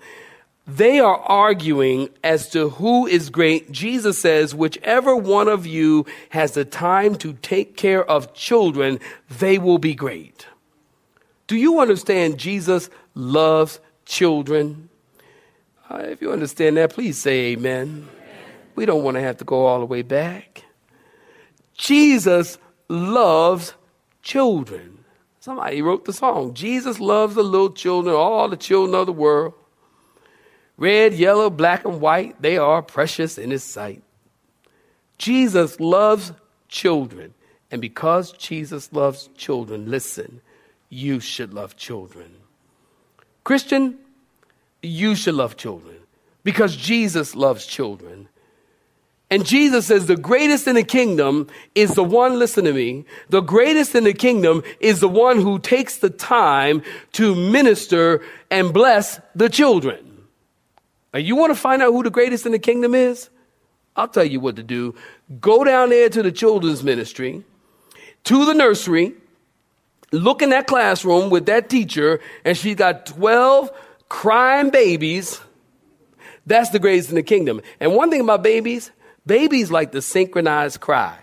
They 0.68 1.00
are 1.00 1.18
arguing 1.18 2.10
as 2.24 2.50
to 2.52 2.70
who 2.70 3.08
is 3.08 3.32
great. 3.32 3.72
Jesus 3.72 4.20
says, 4.20 4.54
whichever 4.54 5.16
one 5.16 5.48
of 5.48 5.66
you 5.66 6.06
has 6.30 6.52
the 6.52 6.64
time 6.64 7.16
to 7.16 7.34
take 7.34 7.76
care 7.76 8.06
of 8.06 8.34
children, 8.34 9.00
they 9.28 9.58
will 9.58 9.80
be 9.80 9.96
great. 9.96 10.46
Do 11.48 11.58
you 11.58 11.80
understand 11.80 12.38
Jesus 12.38 12.90
loves 13.16 13.80
children? 14.06 14.91
Uh, 15.92 15.98
if 16.04 16.22
you 16.22 16.32
understand 16.32 16.78
that, 16.78 16.94
please 16.94 17.18
say 17.18 17.52
amen. 17.52 18.08
amen. 18.08 18.10
We 18.76 18.86
don't 18.86 19.04
want 19.04 19.16
to 19.16 19.22
have 19.22 19.38
to 19.38 19.44
go 19.44 19.66
all 19.66 19.80
the 19.80 19.86
way 19.86 20.04
back. 20.04 20.64
Jesus 21.74 22.58
loves 22.88 23.74
children. 24.22 25.04
Somebody 25.42 25.82
wrote 25.82 26.06
the 26.06 26.14
song. 26.14 26.54
Jesus 26.54 27.02
loves 27.02 27.36
the 27.36 27.44
little 27.44 27.72
children, 27.72 28.16
all 28.16 28.48
the 28.48 28.56
children 28.56 28.96
of 28.96 29.06
the 29.06 29.12
world. 29.12 29.54
Red, 30.78 31.14
yellow, 31.14 31.50
black, 31.50 31.84
and 31.84 32.00
white, 32.00 32.42
they 32.42 32.58
are 32.58 32.82
precious 32.82 33.38
in 33.38 33.52
his 33.52 33.64
sight. 33.64 34.02
Jesus 35.18 35.80
loves 35.80 36.32
children. 36.70 37.34
And 37.70 37.82
because 37.82 38.32
Jesus 38.32 38.94
loves 38.94 39.30
children, 39.36 39.92
listen, 39.92 40.40
you 40.90 41.20
should 41.20 41.54
love 41.54 41.76
children. 41.76 42.32
Christian, 43.44 43.98
you 44.82 45.16
should 45.16 45.36
love 45.36 45.58
children 45.58 45.96
because 46.44 46.76
Jesus 46.76 47.36
loves 47.36 47.66
children. 47.66 48.28
And 49.30 49.46
Jesus 49.46 49.86
says 49.86 50.08
the 50.08 50.18
greatest 50.18 50.68
in 50.68 50.76
the 50.76 50.84
kingdom 50.84 51.48
is 51.74 51.94
the 51.94 52.04
one, 52.04 52.38
listen 52.38 52.66
to 52.66 52.74
me, 52.74 53.06
the 53.30 53.40
greatest 53.40 53.96
in 53.96 54.04
the 54.04 54.14
kingdom 54.14 54.62
is 54.82 55.00
the 55.00 55.08
one 55.08 55.40
who 55.40 55.58
takes 55.58 55.98
the 55.98 56.10
time 56.10 56.84
to 57.14 57.34
minister 57.34 58.22
and 58.50 58.74
bless 58.74 59.22
the 59.34 59.48
children. 59.48 60.28
Now, 61.14 61.20
you 61.20 61.36
want 61.36 61.52
to 61.52 61.60
find 61.60 61.82
out 61.82 61.94
who 61.94 62.04
the 62.04 62.10
greatest 62.10 62.46
in 62.46 62.52
the 62.52 62.60
kingdom 62.60 62.94
is? 62.94 63.30
I'll 63.96 64.08
tell 64.08 64.26
you 64.26 64.40
what 64.40 64.56
to 64.58 64.64
do. 64.64 64.96
Go 65.40 65.64
down 65.64 65.90
there 65.90 66.10
to 66.10 66.24
the 66.24 66.32
children's 66.32 66.84
ministry, 66.84 67.44
to 68.26 68.46
the 68.46 68.54
nursery, 68.54 69.14
look 70.12 70.42
in 70.42 70.50
that 70.50 70.68
classroom 70.68 71.30
with 71.30 71.46
that 71.46 71.70
teacher, 71.70 72.20
and 72.44 72.58
she's 72.58 72.76
got 72.76 73.06
12 73.06 73.72
crying 74.12 74.70
babies, 74.72 75.40
that's 76.46 76.70
the 76.72 76.80
greatest 76.80 77.10
in 77.10 77.16
the 77.16 77.24
kingdom. 77.24 77.62
And 77.80 77.96
one 77.96 78.10
thing 78.12 78.20
about 78.20 78.44
babies, 78.44 78.92
babies 79.26 79.72
like 79.72 79.94
the 79.94 80.02
synchronized 80.02 80.82
cry. 80.82 81.18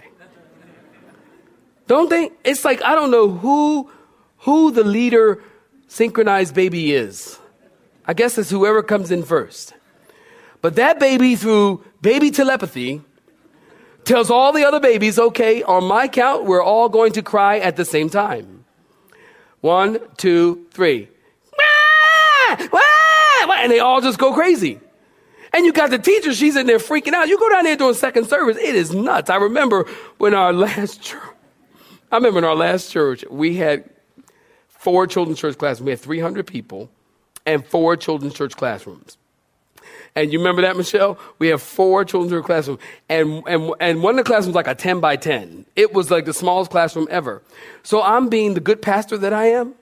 Don't 1.87 2.09
they? 2.09 2.31
It's 2.45 2.65
like 2.65 2.83
I 2.83 2.95
don't 2.95 3.11
know 3.11 3.29
who 3.29 3.91
who 4.39 4.71
the 4.71 4.85
leader 4.85 5.43
synchronized 5.87 6.55
baby 6.55 6.95
is. 6.95 7.39
I 8.07 8.15
guess 8.15 8.39
it's 8.39 8.49
whoever 8.49 8.83
comes 8.83 9.11
in 9.11 9.23
first. 9.23 9.75
But 10.63 10.77
that 10.77 10.99
baby 10.99 11.37
through 11.37 11.85
baby 12.01 12.31
telepathy 12.31 13.03
tells 14.05 14.31
all 14.31 14.53
the 14.53 14.65
other 14.65 14.81
babies, 14.81 15.19
okay, 15.19 15.63
on 15.63 15.85
my 15.85 16.09
count, 16.09 16.47
we're 16.47 16.65
all 16.65 16.89
going 16.89 17.13
to 17.13 17.23
cry 17.23 17.59
at 17.59 17.77
the 17.77 17.85
same 17.85 18.09
time. 18.09 18.65
One, 19.61 20.01
two, 20.17 20.67
three 20.73 21.09
and 23.63 23.73
they 23.73 23.79
all 23.79 24.01
just 24.01 24.19
go 24.19 24.33
crazy. 24.33 24.81
And 25.53 25.65
you 25.65 25.73
got 25.73 25.91
the 25.91 25.99
teacher, 25.99 26.35
she's 26.35 26.57
in 26.57 26.67
there 26.67 26.79
freaking 26.79 27.13
out. 27.13 27.29
You 27.29 27.39
go 27.39 27.49
down 27.49 27.65
there 27.65 27.77
doing 27.77 27.95
second 27.95 28.27
service, 28.29 28.57
it 28.57 28.75
is 28.75 28.95
nuts. 28.95 29.31
I 29.31 29.37
remember 29.37 29.87
when 30.19 30.35
our 30.35 30.53
last 30.53 31.03
church, 31.03 31.23
I 32.11 32.17
remember 32.17 32.39
in 32.39 32.45
our 32.45 32.57
last 32.57 32.91
church, 32.91 33.25
we 33.31 33.57
had 33.57 33.89
four 34.69 35.07
children's 35.07 35.39
church 35.39 35.59
classrooms. 35.59 35.87
We 35.87 35.91
had 35.91 36.01
300 36.01 36.47
people 36.47 36.91
and 37.45 37.65
four 37.67 37.97
children's 37.97 38.35
church 38.35 38.57
classrooms. 38.57 39.17
And 40.15 40.33
you 40.33 40.39
remember 40.39 40.63
that, 40.63 40.77
Michelle? 40.77 41.19
We 41.39 41.49
have 41.49 41.63
four 41.63 42.05
children's 42.05 42.33
church 42.33 42.45
classrooms. 42.45 42.81
And, 43.09 43.43
and, 43.47 43.73
and 43.81 44.03
one 44.03 44.19
of 44.19 44.25
the 44.25 44.29
classrooms 44.29 44.49
was 44.49 44.55
like 44.55 44.67
a 44.67 44.75
10 44.75 45.01
by 45.01 45.17
10. 45.17 45.67
It 45.77 45.93
was 45.93 46.11
like 46.11 46.25
the 46.25 46.33
smallest 46.33 46.71
classroom 46.71 47.07
ever. 47.11 47.43
So 47.83 48.03
I'm 48.03 48.29
being 48.29 48.55
the 48.55 48.61
good 48.61 48.83
pastor 48.83 49.19
that 49.19 49.33
I 49.33 49.47
am. 49.47 49.75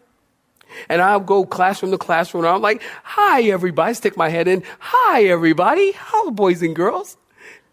And 0.89 1.03
I'll 1.03 1.21
go 1.21 1.45
classroom 1.45 1.93
to 1.93 1.99
classroom 1.99 2.45
and 2.45 2.55
I'm 2.55 2.63
like, 2.63 2.83
hi, 3.03 3.43
everybody. 3.43 3.95
Stick 3.95 4.17
my 4.17 4.29
head 4.29 4.49
in. 4.49 4.63
Hi, 4.79 5.25
everybody. 5.25 5.93
Hello, 5.97 6.31
boys 6.31 6.63
and 6.63 6.75
girls. 6.75 7.17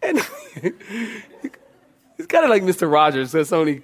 And 0.02 0.18
it's 0.56 2.26
kind 2.28 2.44
of 2.44 2.50
like 2.50 2.62
Mr. 2.62 2.90
Rogers. 2.90 3.32
There's 3.32 3.52
only 3.52 3.82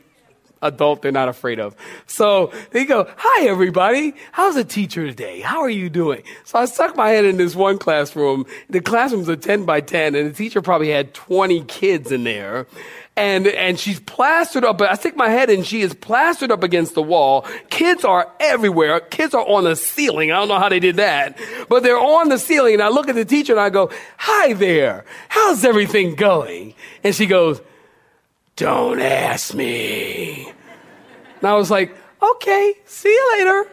adult 0.62 1.02
they're 1.02 1.12
not 1.12 1.28
afraid 1.28 1.58
of. 1.58 1.74
So 2.06 2.52
they 2.70 2.84
go, 2.84 3.08
Hi, 3.16 3.46
everybody. 3.48 4.14
How's 4.32 4.54
the 4.54 4.64
teacher 4.64 5.06
today? 5.06 5.40
How 5.40 5.60
are 5.60 5.70
you 5.70 5.88
doing? 5.88 6.22
So 6.44 6.58
I 6.58 6.64
stuck 6.66 6.96
my 6.96 7.10
head 7.10 7.24
in 7.24 7.36
this 7.36 7.54
one 7.54 7.78
classroom. 7.78 8.46
The 8.68 8.80
classroom's 8.80 9.28
a 9.28 9.36
10 9.36 9.64
by 9.64 9.80
10, 9.80 10.14
and 10.14 10.30
the 10.30 10.34
teacher 10.34 10.62
probably 10.62 10.90
had 10.90 11.14
20 11.14 11.64
kids 11.64 12.12
in 12.12 12.24
there. 12.24 12.66
And, 13.16 13.48
and 13.48 13.78
she's 13.78 14.00
plastered 14.00 14.64
up. 14.64 14.80
I 14.80 14.94
stick 14.94 15.16
my 15.16 15.28
head 15.28 15.50
in. 15.50 15.62
She 15.62 15.82
is 15.82 15.92
plastered 15.92 16.50
up 16.50 16.62
against 16.62 16.94
the 16.94 17.02
wall. 17.02 17.46
Kids 17.68 18.04
are 18.04 18.32
everywhere. 18.38 19.00
Kids 19.00 19.34
are 19.34 19.46
on 19.46 19.64
the 19.64 19.76
ceiling. 19.76 20.32
I 20.32 20.36
don't 20.36 20.48
know 20.48 20.58
how 20.58 20.68
they 20.70 20.80
did 20.80 20.96
that, 20.96 21.38
but 21.68 21.82
they're 21.82 21.98
on 21.98 22.28
the 22.28 22.38
ceiling. 22.38 22.74
And 22.74 22.82
I 22.82 22.88
look 22.88 23.08
at 23.08 23.16
the 23.16 23.24
teacher 23.24 23.52
and 23.52 23.60
I 23.60 23.68
go, 23.68 23.90
Hi 24.16 24.54
there. 24.54 25.04
How's 25.28 25.64
everything 25.64 26.14
going? 26.14 26.74
And 27.04 27.14
she 27.14 27.26
goes, 27.26 27.60
don't 28.60 29.00
ask 29.00 29.54
me. 29.54 30.52
And 31.38 31.48
I 31.48 31.54
was 31.54 31.70
like, 31.70 31.96
okay, 32.22 32.74
see 32.84 33.08
you 33.08 33.36
later. 33.38 33.70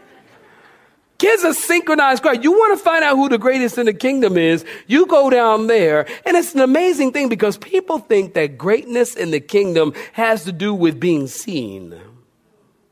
Kids 1.17 1.44
are 1.44 1.53
synchronized 1.53 2.24
Christ. 2.24 2.44
You 2.44 2.53
want 2.53 2.77
to 2.77 2.82
find 2.82 3.03
out 3.03 3.17
who 3.17 3.27
the 3.27 3.38
greatest 3.38 3.77
in 3.77 3.88
the 3.88 3.94
kingdom 3.94 4.38
is, 4.38 4.63
you 4.86 5.06
go 5.08 5.29
down 5.29 5.67
there. 5.67 6.08
And 6.25 6.38
it's 6.38 6.53
an 6.53 6.62
amazing 6.62 7.12
thing 7.12 7.27
because 7.27 7.58
people 7.58 8.00
think 8.00 8.34
that 8.36 8.58
greatness 8.58 9.13
in 9.15 9.32
the 9.32 9.41
kingdom 9.41 9.94
has 10.13 10.46
to 10.46 10.53
do 10.53 10.74
with 10.74 11.01
being 11.01 11.27
seen. 11.27 11.94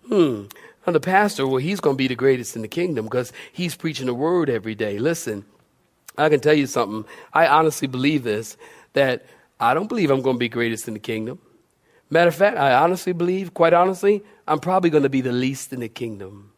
Hmm. 0.10 0.48
Now 0.86 0.92
the 0.92 1.00
pastor, 1.00 1.48
well, 1.48 1.58
he's 1.58 1.80
going 1.80 1.96
to 1.96 1.98
be 1.98 2.10
the 2.10 2.16
greatest 2.16 2.58
in 2.58 2.62
the 2.62 2.68
kingdom 2.68 3.06
because 3.06 3.32
he's 3.54 3.74
preaching 3.74 4.08
the 4.08 4.14
word 4.14 4.50
every 4.50 4.76
day. 4.76 5.00
Listen, 5.00 5.46
I 6.18 6.28
can 6.28 6.42
tell 6.42 6.54
you 6.54 6.68
something. 6.68 7.06
I 7.32 7.48
honestly 7.48 7.88
believe 7.88 8.24
this, 8.24 8.58
that 8.94 9.26
I 9.62 9.74
don't 9.74 9.88
believe 9.88 10.12
I'm 10.12 10.22
going 10.22 10.36
to 10.36 10.40
be 10.40 10.50
greatest 10.50 10.90
in 10.90 10.94
the 10.94 11.00
kingdom. 11.00 11.40
Matter 12.10 12.28
of 12.28 12.36
fact, 12.36 12.58
I 12.58 12.74
honestly 12.74 13.14
believe, 13.14 13.54
quite 13.54 13.74
honestly, 13.74 14.24
I'm 14.48 14.60
probably 14.60 14.90
going 14.90 15.04
to 15.04 15.10
be 15.10 15.22
the 15.22 15.32
least 15.32 15.74
in 15.74 15.80
the 15.80 15.90
kingdom. 15.90 16.52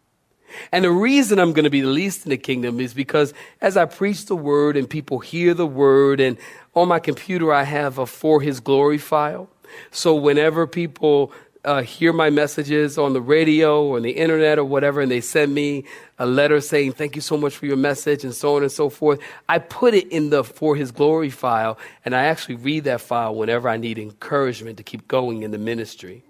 And 0.71 0.85
the 0.85 0.91
reason 0.91 1.39
I'm 1.39 1.53
going 1.53 1.65
to 1.65 1.69
be 1.69 1.81
the 1.81 1.87
least 1.87 2.25
in 2.25 2.29
the 2.29 2.37
kingdom 2.37 2.79
is 2.79 2.93
because 2.93 3.33
as 3.61 3.77
I 3.77 3.85
preach 3.85 4.25
the 4.25 4.35
word 4.35 4.77
and 4.77 4.89
people 4.89 5.19
hear 5.19 5.53
the 5.53 5.67
word, 5.67 6.19
and 6.19 6.37
on 6.73 6.87
my 6.87 6.99
computer 6.99 7.53
I 7.53 7.63
have 7.63 7.97
a 7.97 8.05
for 8.05 8.41
his 8.41 8.59
glory 8.59 8.97
file. 8.97 9.49
So 9.91 10.15
whenever 10.15 10.65
people 10.65 11.31
uh, 11.67 11.81
hear 11.81 12.13
my 12.13 12.29
messages 12.29 12.97
on 12.97 13.11
the 13.11 13.19
radio 13.19 13.83
or 13.83 13.97
on 13.97 14.03
the 14.03 14.11
internet 14.11 14.57
or 14.57 14.63
whatever, 14.63 15.01
and 15.01 15.11
they 15.11 15.19
send 15.19 15.53
me 15.53 15.83
a 16.17 16.25
letter 16.25 16.61
saying, 16.61 16.93
Thank 16.93 17.15
you 17.15 17.21
so 17.21 17.35
much 17.35 17.57
for 17.57 17.65
your 17.65 17.75
message, 17.75 18.23
and 18.23 18.33
so 18.33 18.55
on 18.55 18.61
and 18.61 18.71
so 18.71 18.89
forth. 18.89 19.19
I 19.49 19.59
put 19.59 19.93
it 19.93 20.07
in 20.07 20.29
the 20.29 20.45
For 20.45 20.77
His 20.77 20.91
Glory 20.91 21.29
file, 21.29 21.77
and 22.05 22.15
I 22.15 22.23
actually 22.23 22.55
read 22.55 22.85
that 22.85 23.01
file 23.01 23.35
whenever 23.35 23.67
I 23.67 23.75
need 23.75 23.99
encouragement 23.99 24.77
to 24.77 24.83
keep 24.83 25.09
going 25.09 25.43
in 25.43 25.51
the 25.51 25.57
ministry. 25.57 26.23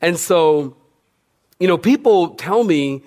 And 0.00 0.18
so, 0.18 0.74
you 1.60 1.68
know, 1.68 1.76
people 1.76 2.30
tell 2.30 2.64
me 2.64 3.02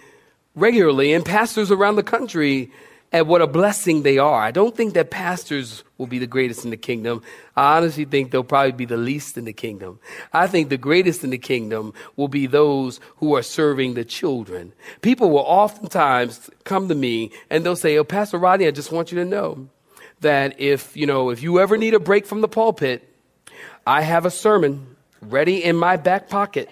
regularly, 0.54 1.14
and 1.14 1.26
pastors 1.26 1.72
around 1.72 1.96
the 1.96 2.04
country, 2.04 2.72
at 3.12 3.26
what 3.26 3.42
a 3.42 3.48
blessing 3.48 4.04
they 4.04 4.18
are. 4.18 4.42
I 4.42 4.52
don't 4.52 4.76
think 4.76 4.94
that 4.94 5.10
pastors 5.10 5.84
will 5.98 6.08
be 6.08 6.20
the 6.20 6.28
greatest 6.28 6.64
in 6.64 6.72
the 6.72 6.78
kingdom. 6.78 7.24
I 7.56 7.78
honestly 7.78 8.06
think 8.06 8.32
they'll 8.32 8.44
probably 8.44 8.72
be 8.72 8.86
the 8.86 8.98
least 8.98 9.38
in 9.38 9.46
the 9.46 9.54
kingdom. 9.54 10.00
I 10.32 10.48
think 10.48 10.70
the 10.70 10.78
greatest 10.78 11.24
in 11.24 11.32
the 11.32 11.38
kingdom 11.38 11.94
will 12.16 12.28
be 12.28 12.46
those 12.46 13.00
who 13.18 13.36
are 13.36 13.42
serving 13.42 13.96
the 13.96 14.06
children. 14.06 14.74
People 15.02 15.32
will 15.32 15.40
oftentimes 15.40 16.50
come 16.64 16.88
to 16.88 16.96
me 16.96 17.32
and 17.50 17.66
they'll 17.66 17.76
say, 17.76 17.98
Oh, 17.98 18.04
Pastor 18.04 18.38
Rodney, 18.38 18.68
I 18.68 18.72
just 18.72 18.92
want 18.92 19.12
you 19.12 19.18
to 19.18 19.26
know 19.26 19.68
that 20.22 20.60
if, 20.60 20.96
you 20.96 21.08
know, 21.08 21.32
if 21.32 21.42
you 21.42 21.60
ever 21.60 21.78
need 21.78 21.94
a 21.94 22.00
break 22.00 22.26
from 22.26 22.42
the 22.42 22.48
pulpit, 22.48 23.08
I 23.88 24.02
have 24.02 24.26
a 24.26 24.32
sermon 24.32 24.96
ready 25.22 25.64
in 25.64 25.76
my 25.76 25.98
back 25.98 26.30
pocket. 26.30 26.70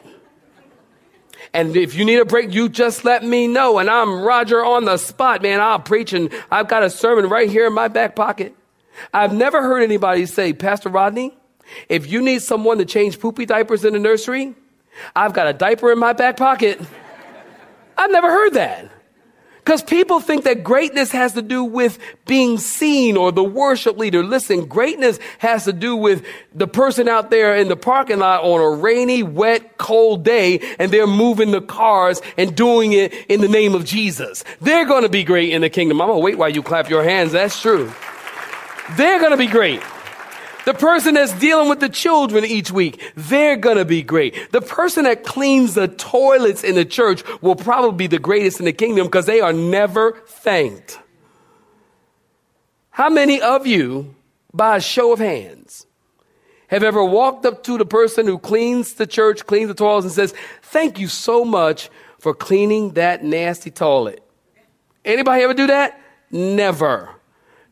And 1.53 1.75
if 1.75 1.96
you 1.96 2.06
need 2.06 2.20
a 2.20 2.25
break, 2.25 2.53
you 2.53 2.70
just 2.70 3.06
let 3.06 3.24
me 3.24 3.48
know. 3.48 3.79
And 3.79 3.89
I'm 3.89 4.22
Roger 4.22 4.63
on 4.63 4.86
the 4.86 4.98
spot, 4.98 5.41
man. 5.41 5.60
I'll 5.60 5.79
preach 5.79 6.13
and 6.13 6.32
I've 6.51 6.67
got 6.67 6.84
a 6.84 6.89
sermon 6.89 7.29
right 7.29 7.50
here 7.50 7.67
in 7.67 7.74
my 7.74 7.88
back 7.88 8.15
pocket. 8.15 8.56
I've 9.13 9.34
never 9.34 9.62
heard 9.62 9.84
anybody 9.84 10.25
say, 10.25 10.53
Pastor 10.53 10.89
Rodney, 10.89 11.38
if 11.89 12.10
you 12.10 12.22
need 12.22 12.41
someone 12.41 12.77
to 12.79 12.86
change 12.86 13.20
poopy 13.20 13.46
diapers 13.46 13.86
in 13.86 13.94
the 13.94 14.00
nursery, 14.00 14.56
I've 15.15 15.34
got 15.34 15.48
a 15.48 15.53
diaper 15.53 15.91
in 15.91 16.00
my 16.00 16.13
back 16.13 16.38
pocket. 16.38 16.82
I've 17.98 18.12
never 18.12 18.29
heard 18.29 18.53
that. 18.53 18.91
Because 19.68 19.84
people 19.84 20.22
think 20.22 20.46
that 20.46 20.64
greatness 20.64 21.12
has 21.12 21.34
to 21.34 21.42
do 21.42 21.62
with 21.62 22.00
being 22.26 22.58
seen 22.58 23.18
or 23.18 23.34
the 23.34 23.44
worship 23.44 23.98
leader. 23.98 24.24
Listen, 24.24 24.66
greatness 24.66 25.20
has 25.40 25.66
to 25.66 25.74
do 25.74 25.94
with 25.94 26.26
the 26.56 26.70
person 26.70 27.10
out 27.10 27.32
there 27.32 27.54
in 27.58 27.68
the 27.68 27.76
parking 27.76 28.20
lot 28.20 28.46
on 28.46 28.62
a 28.62 28.70
rainy, 28.82 29.24
wet, 29.24 29.78
cold 29.78 30.24
day 30.24 30.60
and 30.80 30.90
they're 30.90 31.06
moving 31.06 31.52
the 31.52 31.60
cars 31.60 32.22
and 32.38 32.56
doing 32.56 32.94
it 32.94 33.13
in 33.28 33.41
the 33.41 33.50
name 33.50 33.76
of 33.76 33.84
Jesus. 33.84 34.46
They're 34.62 34.86
going 34.86 35.04
to 35.04 35.10
be 35.10 35.26
great 35.26 35.52
in 35.52 35.60
the 35.60 35.70
kingdom. 35.70 36.02
I'm 36.02 36.08
going 36.08 36.22
to 36.22 36.24
wait 36.24 36.38
while 36.38 36.48
you 36.48 36.63
clap 36.63 36.89
your 36.89 37.04
hands. 37.04 37.34
That's 37.34 37.62
true. 37.62 37.91
They're 38.91 39.20
going 39.20 39.32
to 39.32 39.38
be 39.38 39.48
great. 39.48 39.82
The 40.67 40.73
person 40.73 41.13
that's 41.13 41.32
dealing 41.39 41.69
with 41.69 41.80
the 41.80 41.88
children 41.88 42.43
each 42.43 42.71
week, 42.71 43.01
they're 43.15 43.56
gonna 43.56 43.86
be 43.86 44.01
great. 44.03 44.51
The 44.51 44.60
person 44.60 45.06
that 45.06 45.23
cleans 45.23 45.75
the 45.75 45.88
toilets 45.88 46.62
in 46.62 46.75
the 46.75 46.84
church 46.84 47.23
will 47.41 47.56
probably 47.56 47.95
be 47.95 48.08
the 48.08 48.19
greatest 48.19 48.60
in 48.60 48.65
the 48.65 48.73
kingdom 48.73 49.08
because 49.08 49.25
they 49.25 49.39
are 49.39 49.53
never 49.53 50.21
thanked. 50.27 50.99
How 52.89 53.10
many 53.10 53.41
of 53.41 53.65
you, 53.65 54.13
by 54.53 54.75
a 54.75 54.82
show 54.82 55.13
of 55.13 55.19
hands, 55.19 55.88
have 56.67 56.84
ever 56.84 57.01
walked 57.01 57.45
up 57.45 57.63
to 57.63 57.77
the 57.77 57.86
person 57.86 58.25
who 58.27 58.38
cleans 58.38 58.95
the 58.95 59.08
church, 59.08 59.45
cleans 59.45 59.69
the 59.69 59.73
toilets, 59.73 60.03
and 60.03 60.13
says, 60.13 60.34
Thank 60.63 60.99
you 60.99 61.08
so 61.08 61.45
much 61.45 61.89
for 62.19 62.34
cleaning 62.34 62.91
that 62.95 63.23
nasty 63.23 63.71
toilet? 63.71 64.21
Anybody 65.06 65.43
ever 65.43 65.53
do 65.53 65.67
that? 65.67 65.97
Never. 66.30 67.16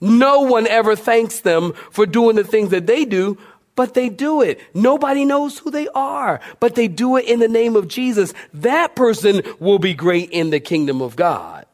No 0.05 0.41
one 0.41 0.67
ever 0.67 0.95
thanks 0.95 1.39
them 1.39 1.73
for 1.89 2.05
doing 2.05 2.35
the 2.35 2.43
things 2.43 2.69
that 2.69 2.85
they 2.85 3.05
do, 3.05 3.39
but 3.75 3.95
they 3.95 4.07
do 4.07 4.41
it. 4.41 4.59
Nobody 4.73 5.25
knows 5.25 5.57
who 5.57 5.71
they 5.71 5.87
are, 5.89 6.39
but 6.59 6.75
they 6.75 6.87
do 6.87 7.17
it 7.17 7.25
in 7.25 7.39
the 7.39 7.47
name 7.47 7.75
of 7.75 7.87
Jesus. 7.87 8.33
That 8.53 8.95
person 8.95 9.41
will 9.59 9.79
be 9.79 9.95
great 9.95 10.29
in 10.29 10.51
the 10.51 10.59
kingdom 10.59 11.01
of 11.01 11.15
God. 11.15 11.65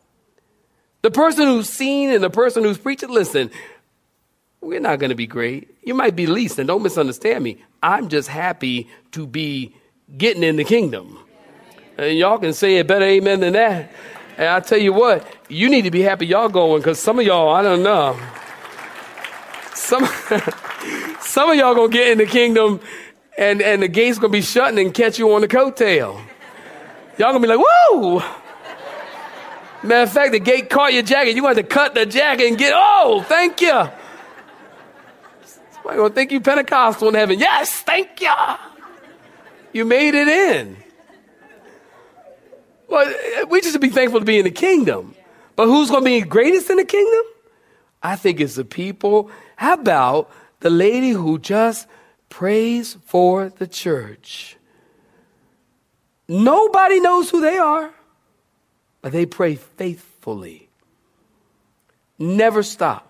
The 1.02 1.12
person 1.12 1.46
who's 1.46 1.68
seen 1.68 2.10
and 2.10 2.24
the 2.24 2.30
person 2.30 2.64
who's 2.64 2.78
preaching, 2.78 3.10
listen, 3.10 3.52
we're 4.62 4.80
not 4.80 5.00
going 5.00 5.10
to 5.10 5.16
be 5.16 5.28
great. 5.28 5.76
You 5.84 5.94
might 5.94 6.16
be 6.16 6.26
least, 6.26 6.58
and 6.58 6.68
don't 6.68 6.84
misunderstand 6.84 7.44
me. 7.44 7.62
I'm 7.84 8.08
just 8.08 8.30
happy 8.30 8.90
to 9.12 9.28
be 9.28 9.76
getting 10.18 10.44
in 10.44 10.56
the 10.56 10.64
kingdom. 10.64 11.20
And 11.98 12.18
y'all 12.18 12.38
can 12.38 12.54
say 12.54 12.78
a 12.78 12.86
better 12.86 13.06
amen 13.06 13.42
than 13.42 13.54
that. 13.54 13.92
And 14.38 14.48
I 14.48 14.60
tell 14.60 14.78
you 14.78 14.94
what, 14.94 15.26
you 15.50 15.70
need 15.70 15.84
to 15.84 15.92
be 15.92 16.02
happy 16.02 16.26
y'all 16.26 16.50
going 16.50 16.82
because 16.82 17.00
some 17.00 17.20
of 17.20 17.26
y'all, 17.26 17.50
I 17.50 17.62
don't 17.62 17.84
know. 17.84 18.20
Some, 19.74 20.06
some 21.22 21.50
of 21.50 21.56
y'all 21.56 21.76
gonna 21.76 21.90
get 21.90 22.10
in 22.10 22.18
the 22.18 22.26
kingdom 22.26 22.80
and, 23.38 23.62
and 23.62 23.82
the 23.82 23.88
gate's 23.88 24.20
gonna 24.20 24.32
be 24.32 24.42
shutting 24.42 24.80
and 24.80 24.94
catch 24.94 25.20
you 25.20 25.32
on 25.34 25.42
the 25.42 25.48
coattail. 25.48 26.22
Y'all 27.18 27.34
gonna 27.34 27.40
be 27.40 27.48
like, 27.48 27.60
whoa! 27.62 28.24
Matter 29.84 30.04
of 30.04 30.12
fact, 30.12 30.32
the 30.32 30.40
gate 30.40 30.70
caught 30.70 30.94
your 30.94 31.02
jacket. 31.02 31.36
You 31.36 31.54
to 31.54 31.64
cut 31.64 31.96
the 31.96 32.06
jacket 32.06 32.48
and 32.48 32.58
get, 32.58 32.74
oh, 32.76 33.26
thank 33.28 33.62
you. 33.62 33.90
Somebody 35.74 35.98
gonna 35.98 36.10
think 36.14 36.32
you 36.32 36.40
Pentecostal 36.40 37.10
in 37.10 37.16
heaven. 37.16 37.40
Yes, 37.40 37.82
thank 37.82 38.22
you. 38.22 38.34
You 39.74 39.86
made 39.86 40.14
it 40.14 40.28
in. 40.28 40.78
Well, 42.92 43.48
we 43.48 43.62
just 43.62 43.80
be 43.80 43.88
thankful 43.88 44.20
to 44.20 44.26
be 44.26 44.38
in 44.38 44.44
the 44.44 44.52
kingdom. 44.52 45.16
But 45.56 45.68
who's 45.68 45.90
going 45.90 46.04
to 46.04 46.10
be 46.10 46.22
greatest 46.22 46.70
in 46.70 46.76
the 46.76 46.84
kingdom? 46.84 47.24
I 48.04 48.18
think 48.18 48.42
it's 48.42 48.56
the 48.56 48.66
people. 48.66 49.32
How 49.56 49.74
about 49.76 50.30
the 50.60 50.70
lady 50.70 51.12
who 51.12 51.40
just 51.40 51.88
prays 52.28 52.98
for 53.06 53.48
the 53.48 53.66
church? 53.66 54.58
Nobody 56.28 57.00
knows 57.00 57.30
who 57.30 57.40
they 57.40 57.58
are, 57.58 57.92
but 59.02 59.14
they 59.14 59.26
pray 59.26 59.56
faithfully. 59.56 60.68
Never 62.20 62.62
stop. 62.62 63.08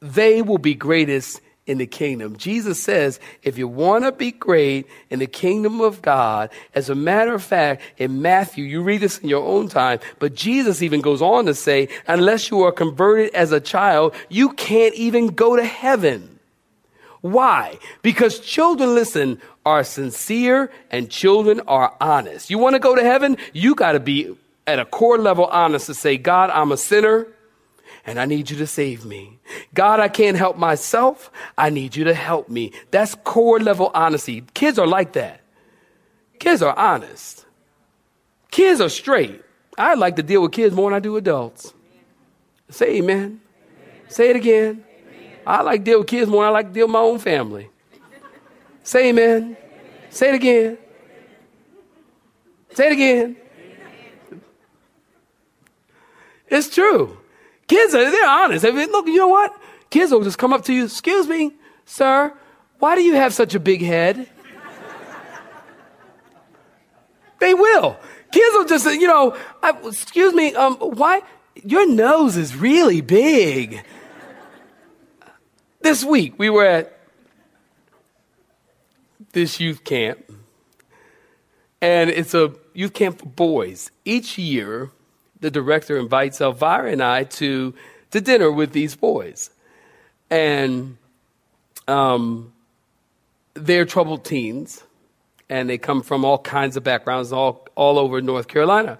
They 0.00 0.42
will 0.42 0.58
be 0.58 0.74
greatest 0.74 1.40
in 1.66 1.78
the 1.78 1.86
kingdom. 1.86 2.36
Jesus 2.36 2.82
says, 2.82 3.20
if 3.42 3.56
you 3.56 3.68
want 3.68 4.04
to 4.04 4.12
be 4.12 4.32
great 4.32 4.86
in 5.10 5.20
the 5.20 5.26
kingdom 5.26 5.80
of 5.80 6.02
God, 6.02 6.50
as 6.74 6.90
a 6.90 6.94
matter 6.94 7.34
of 7.34 7.42
fact, 7.42 7.82
in 7.98 8.20
Matthew, 8.20 8.64
you 8.64 8.82
read 8.82 9.00
this 9.00 9.18
in 9.18 9.28
your 9.28 9.44
own 9.44 9.68
time, 9.68 10.00
but 10.18 10.34
Jesus 10.34 10.82
even 10.82 11.00
goes 11.00 11.22
on 11.22 11.46
to 11.46 11.54
say, 11.54 11.88
unless 12.08 12.50
you 12.50 12.62
are 12.62 12.72
converted 12.72 13.32
as 13.34 13.52
a 13.52 13.60
child, 13.60 14.14
you 14.28 14.50
can't 14.54 14.94
even 14.94 15.28
go 15.28 15.54
to 15.54 15.64
heaven. 15.64 16.40
Why? 17.20 17.78
Because 18.02 18.40
children, 18.40 18.94
listen, 18.94 19.40
are 19.64 19.84
sincere 19.84 20.72
and 20.90 21.08
children 21.08 21.60
are 21.68 21.94
honest. 22.00 22.50
You 22.50 22.58
want 22.58 22.74
to 22.74 22.80
go 22.80 22.96
to 22.96 23.02
heaven? 23.02 23.36
You 23.52 23.76
got 23.76 23.92
to 23.92 24.00
be 24.00 24.36
at 24.66 24.80
a 24.80 24.84
core 24.84 25.18
level 25.18 25.46
honest 25.46 25.86
to 25.86 25.94
say, 25.94 26.16
God, 26.16 26.50
I'm 26.50 26.72
a 26.72 26.76
sinner 26.76 27.28
and 28.04 28.18
I 28.18 28.24
need 28.24 28.50
you 28.50 28.56
to 28.58 28.66
save 28.66 29.04
me. 29.04 29.38
God, 29.74 30.00
I 30.00 30.08
can't 30.08 30.36
help 30.36 30.56
myself. 30.56 31.30
I 31.56 31.70
need 31.70 31.94
you 31.94 32.04
to 32.04 32.14
help 32.14 32.48
me. 32.48 32.72
That's 32.90 33.14
core 33.14 33.60
level 33.60 33.90
honesty. 33.94 34.44
Kids 34.54 34.78
are 34.78 34.86
like 34.86 35.12
that. 35.12 35.40
Kids 36.38 36.62
are 36.62 36.76
honest. 36.76 37.46
Kids 38.50 38.80
are 38.80 38.88
straight. 38.88 39.42
I 39.78 39.94
like 39.94 40.16
to 40.16 40.22
deal 40.22 40.42
with 40.42 40.52
kids 40.52 40.74
more 40.74 40.90
than 40.90 40.96
I 40.96 41.00
do 41.00 41.16
adults. 41.16 41.72
Say 42.68 42.96
amen. 42.96 43.16
amen. 43.18 43.40
Say 44.08 44.30
it 44.30 44.36
again. 44.36 44.84
Amen. 44.84 45.38
I 45.46 45.62
like 45.62 45.80
to 45.80 45.84
deal 45.84 45.98
with 46.00 46.08
kids 46.08 46.30
more 46.30 46.44
than 46.44 46.50
I 46.50 46.52
like 46.52 46.66
to 46.68 46.72
deal 46.72 46.86
with 46.86 46.92
my 46.92 46.98
own 47.00 47.18
family. 47.18 47.70
Say 48.82 49.10
amen. 49.10 49.42
amen. 49.42 49.56
Say 50.10 50.28
it 50.30 50.34
again. 50.34 50.78
Say 52.74 52.86
it 52.86 52.92
again. 52.92 53.36
It's 56.48 56.68
true. 56.68 57.18
Kids 57.72 57.94
are 57.94 58.10
they're 58.10 58.28
honest. 58.28 58.66
I 58.66 58.70
mean, 58.70 58.90
look, 58.90 59.06
you 59.06 59.16
know 59.16 59.28
what? 59.28 59.58
Kids 59.88 60.12
will 60.12 60.22
just 60.22 60.36
come 60.36 60.52
up 60.52 60.62
to 60.66 60.74
you, 60.74 60.84
excuse 60.84 61.26
me, 61.26 61.54
sir, 61.86 62.30
why 62.80 62.94
do 62.96 63.00
you 63.00 63.14
have 63.14 63.32
such 63.32 63.54
a 63.54 63.60
big 63.60 63.80
head? 63.80 64.28
they 67.40 67.54
will. 67.54 67.96
Kids 68.30 68.52
will 68.52 68.66
just, 68.66 68.84
say, 68.84 68.96
you 68.96 69.06
know, 69.06 69.34
I, 69.62 69.70
excuse 69.86 70.34
me, 70.34 70.54
um, 70.54 70.74
why? 70.74 71.22
Your 71.64 71.88
nose 71.88 72.36
is 72.36 72.54
really 72.54 73.00
big. 73.00 73.82
This 75.80 76.04
week, 76.04 76.34
we 76.36 76.50
were 76.50 76.66
at 76.66 76.98
this 79.32 79.60
youth 79.60 79.82
camp, 79.82 80.30
and 81.80 82.10
it's 82.10 82.34
a 82.34 82.52
youth 82.74 82.92
camp 82.92 83.20
for 83.20 83.26
boys. 83.26 83.90
Each 84.04 84.36
year, 84.36 84.90
the 85.42 85.50
director 85.50 85.98
invites 85.98 86.40
Elvira 86.40 86.90
and 86.90 87.02
I 87.02 87.24
to, 87.24 87.74
to 88.12 88.20
dinner 88.20 88.50
with 88.50 88.72
these 88.72 88.96
boys. 88.96 89.50
And 90.30 90.96
um, 91.86 92.52
they're 93.52 93.84
troubled 93.84 94.24
teens, 94.24 94.82
and 95.50 95.68
they 95.68 95.76
come 95.76 96.02
from 96.02 96.24
all 96.24 96.38
kinds 96.38 96.76
of 96.78 96.84
backgrounds, 96.84 97.32
all, 97.32 97.66
all 97.74 97.98
over 97.98 98.22
North 98.22 98.48
Carolina. 98.48 98.98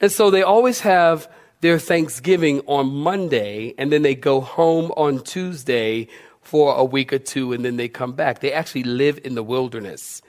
And 0.00 0.10
so 0.10 0.30
they 0.30 0.42
always 0.42 0.80
have 0.80 1.30
their 1.60 1.78
Thanksgiving 1.78 2.60
on 2.66 2.86
Monday, 2.86 3.74
and 3.76 3.90
then 3.90 4.02
they 4.02 4.14
go 4.14 4.40
home 4.40 4.92
on 4.96 5.22
Tuesday 5.24 6.08
for 6.42 6.76
a 6.76 6.84
week 6.84 7.12
or 7.12 7.18
two, 7.18 7.52
and 7.52 7.64
then 7.64 7.76
they 7.76 7.88
come 7.88 8.12
back. 8.12 8.38
They 8.38 8.52
actually 8.52 8.84
live 8.84 9.18
in 9.24 9.34
the 9.34 9.42
wilderness. 9.42 10.22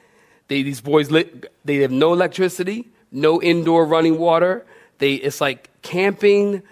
They, 0.47 0.63
these 0.63 0.81
boys, 0.81 1.11
li- 1.11 1.29
they 1.63 1.77
have 1.77 1.91
no 1.91 2.11
electricity, 2.11 2.87
no 3.11 3.39
indoor 3.39 3.85
running 3.85 4.17
water. 4.17 4.65
They, 4.99 5.15
it's 5.15 5.41
like 5.41 5.69
camping, 5.81 6.63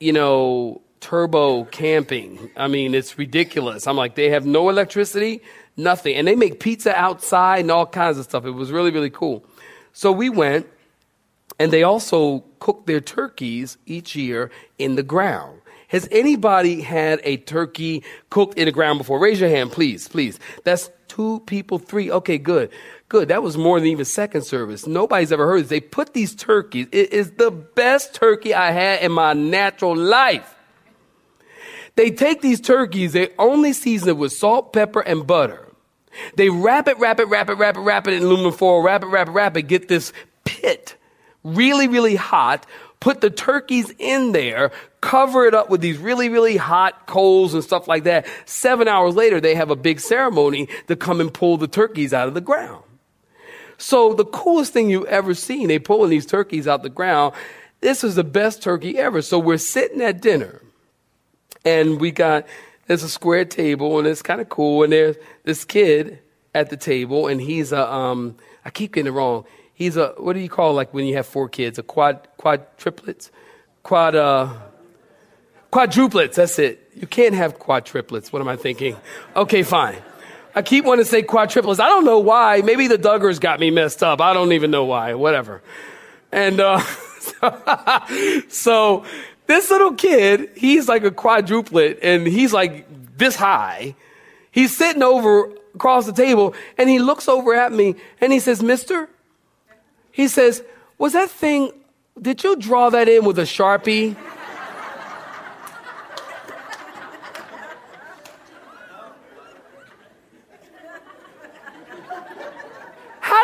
you 0.00 0.12
know, 0.12 0.80
turbo 1.00 1.64
camping. 1.64 2.50
I 2.56 2.68
mean, 2.68 2.94
it's 2.94 3.18
ridiculous. 3.18 3.86
I'm 3.86 3.96
like, 3.96 4.14
they 4.14 4.30
have 4.30 4.46
no 4.46 4.68
electricity, 4.68 5.42
nothing. 5.76 6.14
And 6.14 6.26
they 6.26 6.36
make 6.36 6.60
pizza 6.60 6.94
outside 6.94 7.60
and 7.60 7.70
all 7.70 7.86
kinds 7.86 8.18
of 8.18 8.24
stuff. 8.24 8.44
It 8.44 8.50
was 8.50 8.72
really, 8.72 8.90
really 8.90 9.10
cool. 9.10 9.44
So 9.92 10.12
we 10.12 10.28
went, 10.28 10.66
and 11.58 11.72
they 11.72 11.82
also 11.82 12.44
cook 12.60 12.86
their 12.86 13.00
turkeys 13.00 13.78
each 13.86 14.14
year 14.14 14.50
in 14.78 14.94
the 14.94 15.02
ground. 15.02 15.60
Has 15.88 16.06
anybody 16.12 16.82
had 16.82 17.20
a 17.24 17.38
turkey 17.38 18.04
cooked 18.30 18.58
in 18.58 18.66
the 18.66 18.72
ground 18.72 18.98
before? 18.98 19.18
Raise 19.18 19.40
your 19.40 19.48
hand, 19.48 19.72
please, 19.72 20.06
please. 20.06 20.38
That's 20.64 20.90
two 21.08 21.40
people, 21.46 21.78
three. 21.78 22.10
Okay, 22.10 22.38
good. 22.38 22.70
Good. 23.08 23.28
That 23.28 23.42
was 23.42 23.56
more 23.56 23.80
than 23.80 23.88
even 23.88 24.04
second 24.04 24.42
service. 24.42 24.86
Nobody's 24.86 25.32
ever 25.32 25.46
heard 25.46 25.62
this. 25.62 25.70
They 25.70 25.80
put 25.80 26.12
these 26.12 26.34
turkeys. 26.34 26.88
It 26.92 27.12
is 27.12 27.32
the 27.32 27.50
best 27.50 28.14
turkey 28.14 28.52
I 28.52 28.70
had 28.70 29.02
in 29.02 29.12
my 29.12 29.32
natural 29.32 29.96
life. 29.96 30.54
They 31.96 32.10
take 32.10 32.42
these 32.42 32.60
turkeys, 32.60 33.12
they 33.12 33.30
only 33.40 33.72
season 33.72 34.10
it 34.10 34.16
with 34.16 34.32
salt, 34.32 34.72
pepper, 34.72 35.00
and 35.00 35.26
butter. 35.26 35.66
They 36.36 36.48
wrap 36.48 36.86
it, 36.86 36.96
wrap 37.00 37.18
it, 37.18 37.24
wrap 37.24 37.50
it, 37.50 37.54
wrap 37.54 37.76
it, 37.76 37.80
wrap 37.80 38.06
it 38.06 38.14
in 38.14 38.22
aluminum 38.22 38.52
foil, 38.52 38.82
wrap 38.82 39.02
it, 39.02 39.06
wrap 39.06 39.26
it, 39.26 39.32
wrap 39.32 39.56
it, 39.56 39.62
get 39.62 39.88
this 39.88 40.12
pit 40.44 40.96
really, 41.42 41.88
really 41.88 42.14
hot, 42.14 42.66
put 43.00 43.20
the 43.20 43.30
turkeys 43.30 43.92
in 43.98 44.32
there, 44.32 44.70
cover 45.00 45.46
it 45.46 45.54
up 45.54 45.70
with 45.70 45.80
these 45.80 45.98
really, 45.98 46.28
really 46.28 46.56
hot 46.56 47.06
coals 47.06 47.54
and 47.54 47.64
stuff 47.64 47.88
like 47.88 48.04
that. 48.04 48.26
Seven 48.46 48.86
hours 48.86 49.14
later, 49.14 49.40
they 49.40 49.54
have 49.54 49.70
a 49.70 49.76
big 49.76 50.00
ceremony 50.00 50.68
to 50.86 50.96
come 50.96 51.20
and 51.20 51.32
pull 51.32 51.56
the 51.56 51.68
turkeys 51.68 52.12
out 52.12 52.28
of 52.28 52.34
the 52.34 52.40
ground. 52.40 52.84
So 53.78 54.12
the 54.12 54.24
coolest 54.24 54.72
thing 54.72 54.90
you've 54.90 55.06
ever 55.06 55.34
seen, 55.34 55.68
they 55.68 55.78
pulling 55.78 56.10
these 56.10 56.26
turkeys 56.26 56.66
out 56.66 56.82
the 56.82 56.90
ground. 56.90 57.34
This 57.80 58.02
is 58.02 58.16
the 58.16 58.24
best 58.24 58.60
turkey 58.60 58.98
ever. 58.98 59.22
So 59.22 59.38
we're 59.38 59.56
sitting 59.56 60.02
at 60.02 60.20
dinner 60.20 60.60
and 61.64 62.00
we 62.00 62.10
got 62.10 62.46
there's 62.86 63.02
a 63.02 63.08
square 63.08 63.44
table 63.44 63.98
and 63.98 64.06
it's 64.08 64.22
kind 64.22 64.40
of 64.40 64.48
cool 64.48 64.82
and 64.82 64.92
there's 64.92 65.16
this 65.44 65.64
kid 65.64 66.18
at 66.54 66.70
the 66.70 66.76
table 66.76 67.28
and 67.28 67.40
he's 67.40 67.70
a 67.70 67.90
um 67.90 68.34
I 68.64 68.70
keep 68.70 68.94
getting 68.94 69.12
it 69.12 69.16
wrong. 69.16 69.44
He's 69.74 69.96
a 69.96 70.08
what 70.18 70.32
do 70.32 70.40
you 70.40 70.48
call 70.48 70.74
like 70.74 70.92
when 70.92 71.06
you 71.06 71.14
have 71.16 71.26
four 71.26 71.48
kids? 71.48 71.78
A 71.78 71.84
quad 71.84 72.26
quad 72.36 72.66
triplets? 72.78 73.30
Quad 73.84 74.16
uh 74.16 74.54
quadruplets, 75.72 76.34
that's 76.34 76.58
it. 76.58 76.90
You 76.96 77.06
can't 77.06 77.34
have 77.34 77.58
quadruplets. 77.58 78.32
What 78.32 78.42
am 78.42 78.48
I 78.48 78.56
thinking? 78.56 78.96
Okay, 79.36 79.62
fine. 79.62 79.98
I 80.58 80.62
keep 80.62 80.84
wanting 80.84 81.04
to 81.04 81.08
say 81.08 81.22
quadruplets. 81.22 81.78
I 81.78 81.88
don't 81.88 82.04
know 82.04 82.18
why. 82.18 82.62
Maybe 82.62 82.88
the 82.88 82.98
Duggars 82.98 83.38
got 83.38 83.60
me 83.60 83.70
messed 83.70 84.02
up. 84.02 84.20
I 84.20 84.32
don't 84.32 84.50
even 84.50 84.72
know 84.72 84.86
why. 84.86 85.14
Whatever. 85.14 85.62
And 86.32 86.58
uh, 86.58 86.80
so 88.48 89.04
this 89.46 89.70
little 89.70 89.94
kid, 89.94 90.50
he's 90.56 90.88
like 90.88 91.04
a 91.04 91.12
quadruplet 91.12 92.00
and 92.02 92.26
he's 92.26 92.52
like 92.52 92.86
this 93.16 93.36
high. 93.36 93.94
He's 94.50 94.76
sitting 94.76 95.04
over 95.04 95.52
across 95.76 96.06
the 96.06 96.12
table 96.12 96.56
and 96.76 96.90
he 96.90 96.98
looks 96.98 97.28
over 97.28 97.54
at 97.54 97.70
me 97.70 97.94
and 98.20 98.32
he 98.32 98.40
says, 98.40 98.60
Mister, 98.60 99.08
he 100.10 100.26
says, 100.26 100.64
was 100.98 101.12
that 101.12 101.30
thing, 101.30 101.70
did 102.20 102.42
you 102.42 102.56
draw 102.56 102.90
that 102.90 103.08
in 103.08 103.24
with 103.24 103.38
a 103.38 103.42
Sharpie? 103.42 104.16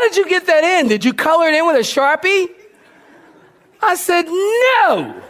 Did 0.09 0.17
you 0.17 0.29
get 0.29 0.47
that 0.47 0.65
in? 0.65 0.89
Did 0.89 1.05
you 1.05 1.13
color 1.13 1.49
it 1.49 1.55
in 1.55 1.67
with 1.67 1.77
a 1.77 1.81
Sharpie? 1.81 2.49
I 3.83 3.95
said, 3.97 4.27
no. 4.27 5.23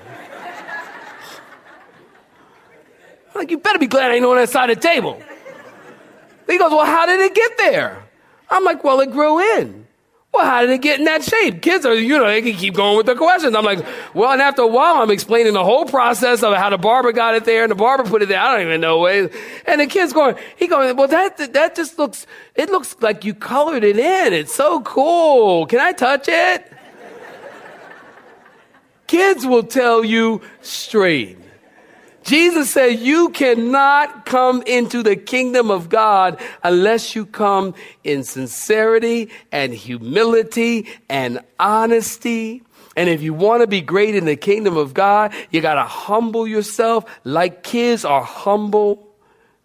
like, 3.34 3.50
you 3.50 3.58
better 3.58 3.78
be 3.78 3.86
glad 3.86 4.10
I 4.10 4.14
ain't 4.14 4.24
on 4.24 4.36
that 4.36 4.48
side 4.48 4.70
of 4.70 4.76
the 4.76 4.82
table. 4.82 5.20
He 6.46 6.58
goes, 6.58 6.70
well, 6.70 6.84
how 6.84 7.06
did 7.06 7.20
it 7.20 7.34
get 7.34 7.56
there? 7.58 8.02
I'm 8.50 8.64
like, 8.64 8.84
well, 8.84 9.00
it 9.00 9.10
grew 9.10 9.40
in. 9.58 9.83
Well, 10.34 10.44
how 10.44 10.62
did 10.62 10.70
it 10.70 10.82
get 10.82 10.98
in 10.98 11.04
that 11.04 11.22
shape? 11.22 11.62
Kids 11.62 11.86
are, 11.86 11.94
you 11.94 12.18
know, 12.18 12.26
they 12.26 12.42
can 12.42 12.54
keep 12.54 12.74
going 12.74 12.96
with 12.96 13.06
the 13.06 13.14
questions. 13.14 13.54
I'm 13.54 13.64
like, 13.64 13.86
well, 14.14 14.32
and 14.32 14.42
after 14.42 14.62
a 14.62 14.66
while, 14.66 14.96
I'm 14.96 15.12
explaining 15.12 15.52
the 15.52 15.62
whole 15.62 15.84
process 15.84 16.42
of 16.42 16.52
how 16.54 16.70
the 16.70 16.76
barber 16.76 17.12
got 17.12 17.36
it 17.36 17.44
there 17.44 17.62
and 17.62 17.70
the 17.70 17.76
barber 17.76 18.02
put 18.02 18.20
it 18.20 18.26
there. 18.26 18.40
I 18.40 18.50
don't 18.56 18.66
even 18.66 18.80
know. 18.80 19.06
And 19.06 19.30
the 19.80 19.86
kid's 19.86 20.12
going, 20.12 20.34
he 20.56 20.66
going, 20.66 20.96
well, 20.96 21.06
that, 21.06 21.36
that 21.52 21.76
just 21.76 22.00
looks, 22.00 22.26
it 22.56 22.68
looks 22.68 22.96
like 23.00 23.24
you 23.24 23.32
colored 23.32 23.84
it 23.84 23.96
in. 23.96 24.32
It's 24.32 24.52
so 24.52 24.80
cool. 24.80 25.66
Can 25.66 25.78
I 25.78 25.92
touch 25.92 26.26
it? 26.26 26.72
Kids 29.06 29.46
will 29.46 29.62
tell 29.62 30.04
you 30.04 30.42
straight. 30.62 31.38
Jesus 32.24 32.70
said, 32.70 32.98
You 32.98 33.28
cannot 33.28 34.24
come 34.24 34.62
into 34.66 35.02
the 35.02 35.14
kingdom 35.14 35.70
of 35.70 35.88
God 35.88 36.40
unless 36.62 37.14
you 37.14 37.26
come 37.26 37.74
in 38.02 38.24
sincerity 38.24 39.30
and 39.52 39.72
humility 39.72 40.88
and 41.08 41.40
honesty. 41.60 42.62
And 42.96 43.08
if 43.10 43.22
you 43.22 43.34
want 43.34 43.60
to 43.60 43.66
be 43.66 43.80
great 43.80 44.14
in 44.14 44.24
the 44.24 44.36
kingdom 44.36 44.76
of 44.76 44.94
God, 44.94 45.34
you 45.50 45.60
got 45.60 45.74
to 45.74 45.82
humble 45.82 46.46
yourself 46.46 47.04
like 47.24 47.62
kids 47.62 48.04
are 48.04 48.22
humble. 48.22 49.06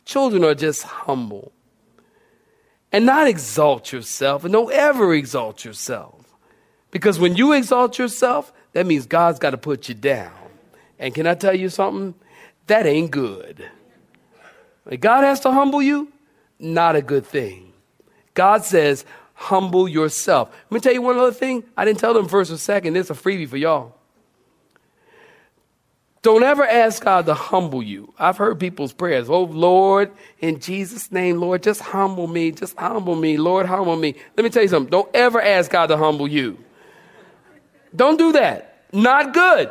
Children 0.05 0.43
are 0.43 0.55
just 0.55 0.83
humble. 0.83 1.51
And 2.91 3.05
not 3.05 3.27
exalt 3.27 3.91
yourself, 3.91 4.43
and 4.43 4.51
don't 4.51 4.73
ever 4.73 5.13
exalt 5.13 5.63
yourself. 5.63 6.15
Because 6.89 7.19
when 7.19 7.35
you 7.35 7.53
exalt 7.53 7.99
yourself, 7.99 8.51
that 8.73 8.87
means 8.87 9.05
God's 9.05 9.37
got 9.37 9.51
to 9.51 9.59
put 9.59 9.87
you 9.89 9.93
down. 9.93 10.31
And 10.97 11.13
can 11.13 11.27
I 11.27 11.35
tell 11.35 11.55
you 11.55 11.69
something? 11.69 12.15
That 12.69 12.87
ain't 12.87 13.11
good. 13.11 13.69
God 14.99 15.23
has 15.23 15.41
to 15.41 15.51
humble 15.51 15.81
you, 15.81 16.11
not 16.57 16.95
a 16.95 17.01
good 17.01 17.25
thing. 17.25 17.73
God 18.33 18.63
says, 18.63 19.05
humble 19.33 19.87
yourself. 19.87 20.49
Let 20.69 20.71
me 20.71 20.79
tell 20.79 20.93
you 20.93 21.01
one 21.01 21.17
other 21.17 21.31
thing. 21.31 21.63
I 21.77 21.85
didn't 21.85 21.99
tell 21.99 22.13
them 22.13 22.27
first 22.27 22.51
or 22.51 22.57
second. 22.57 22.93
This 22.93 23.05
is 23.05 23.11
a 23.11 23.21
freebie 23.21 23.47
for 23.47 23.57
y'all. 23.57 23.95
Don't 26.21 26.43
ever 26.43 26.65
ask 26.65 27.03
God 27.03 27.27
to 27.27 27.33
humble 27.33 27.81
you. 27.81 28.13
I've 28.19 28.37
heard 28.37 28.59
people's 28.59 28.91
prayers. 28.91 29.29
Oh, 29.29 29.43
Lord, 29.43 30.11
in 30.39 30.59
Jesus' 30.59 31.11
name, 31.11 31.39
Lord, 31.39 31.63
just 31.63 31.79
humble 31.79 32.27
me. 32.27 32.51
Just 32.51 32.77
humble 32.77 33.15
me. 33.15 33.37
Lord, 33.37 33.65
humble 33.67 33.95
me. 33.95 34.15
Let 34.35 34.43
me 34.43 34.49
tell 34.49 34.63
you 34.63 34.67
something. 34.67 34.89
Don't 34.89 35.09
ever 35.13 35.41
ask 35.41 35.71
God 35.71 35.87
to 35.87 35.97
humble 35.97 36.27
you. 36.27 36.57
Don't 37.95 38.17
do 38.17 38.33
that. 38.33 38.83
Not 38.91 39.33
good. 39.33 39.69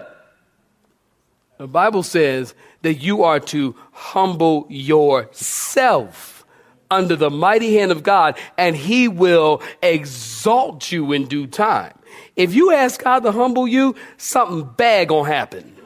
The 1.59 1.67
Bible 1.67 2.05
says 2.05 2.55
that 2.83 2.95
you 2.95 3.25
are 3.25 3.41
to 3.41 3.75
humble 3.93 4.67
yourself 4.71 6.45
under 6.91 7.17
the 7.17 7.31
mighty 7.31 7.75
hand 7.75 7.91
of 7.91 8.03
God, 8.03 8.39
and 8.57 8.77
He 8.77 9.09
will 9.09 9.61
exalt 9.83 10.91
you 10.91 11.13
in 11.13 11.27
due 11.27 11.47
time. 11.47 11.93
If 12.37 12.55
you 12.55 12.73
ask 12.73 13.03
God 13.03 13.25
to 13.25 13.33
humble 13.33 13.67
you, 13.69 13.97
something 14.17 14.65
bad 14.77 15.09
gonna 15.09 15.29
happen. 15.29 15.77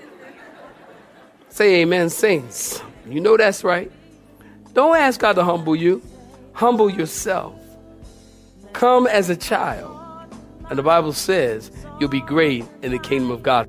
Say 1.49 1.83
amen, 1.83 2.11
saints. 2.11 2.83
You 3.09 3.21
know 3.21 3.37
that's 3.37 3.65
right. 3.65 3.91
Don't 4.75 4.97
ask 4.97 5.21
God 5.21 5.35
to 5.35 5.45
humble 5.45 5.75
you. 5.75 6.03
Humble 6.53 6.91
yourself. 6.91 7.55
Come 8.73 9.07
as 9.07 9.29
a 9.29 9.37
child. 9.37 9.99
And 10.69 10.79
the 10.79 10.83
Bible 10.83 11.13
says 11.13 11.71
you'll 11.99 12.09
be 12.09 12.21
great 12.21 12.65
in 12.83 12.93
the 12.93 12.99
kingdom 12.99 13.31
of 13.31 13.43
God. 13.43 13.69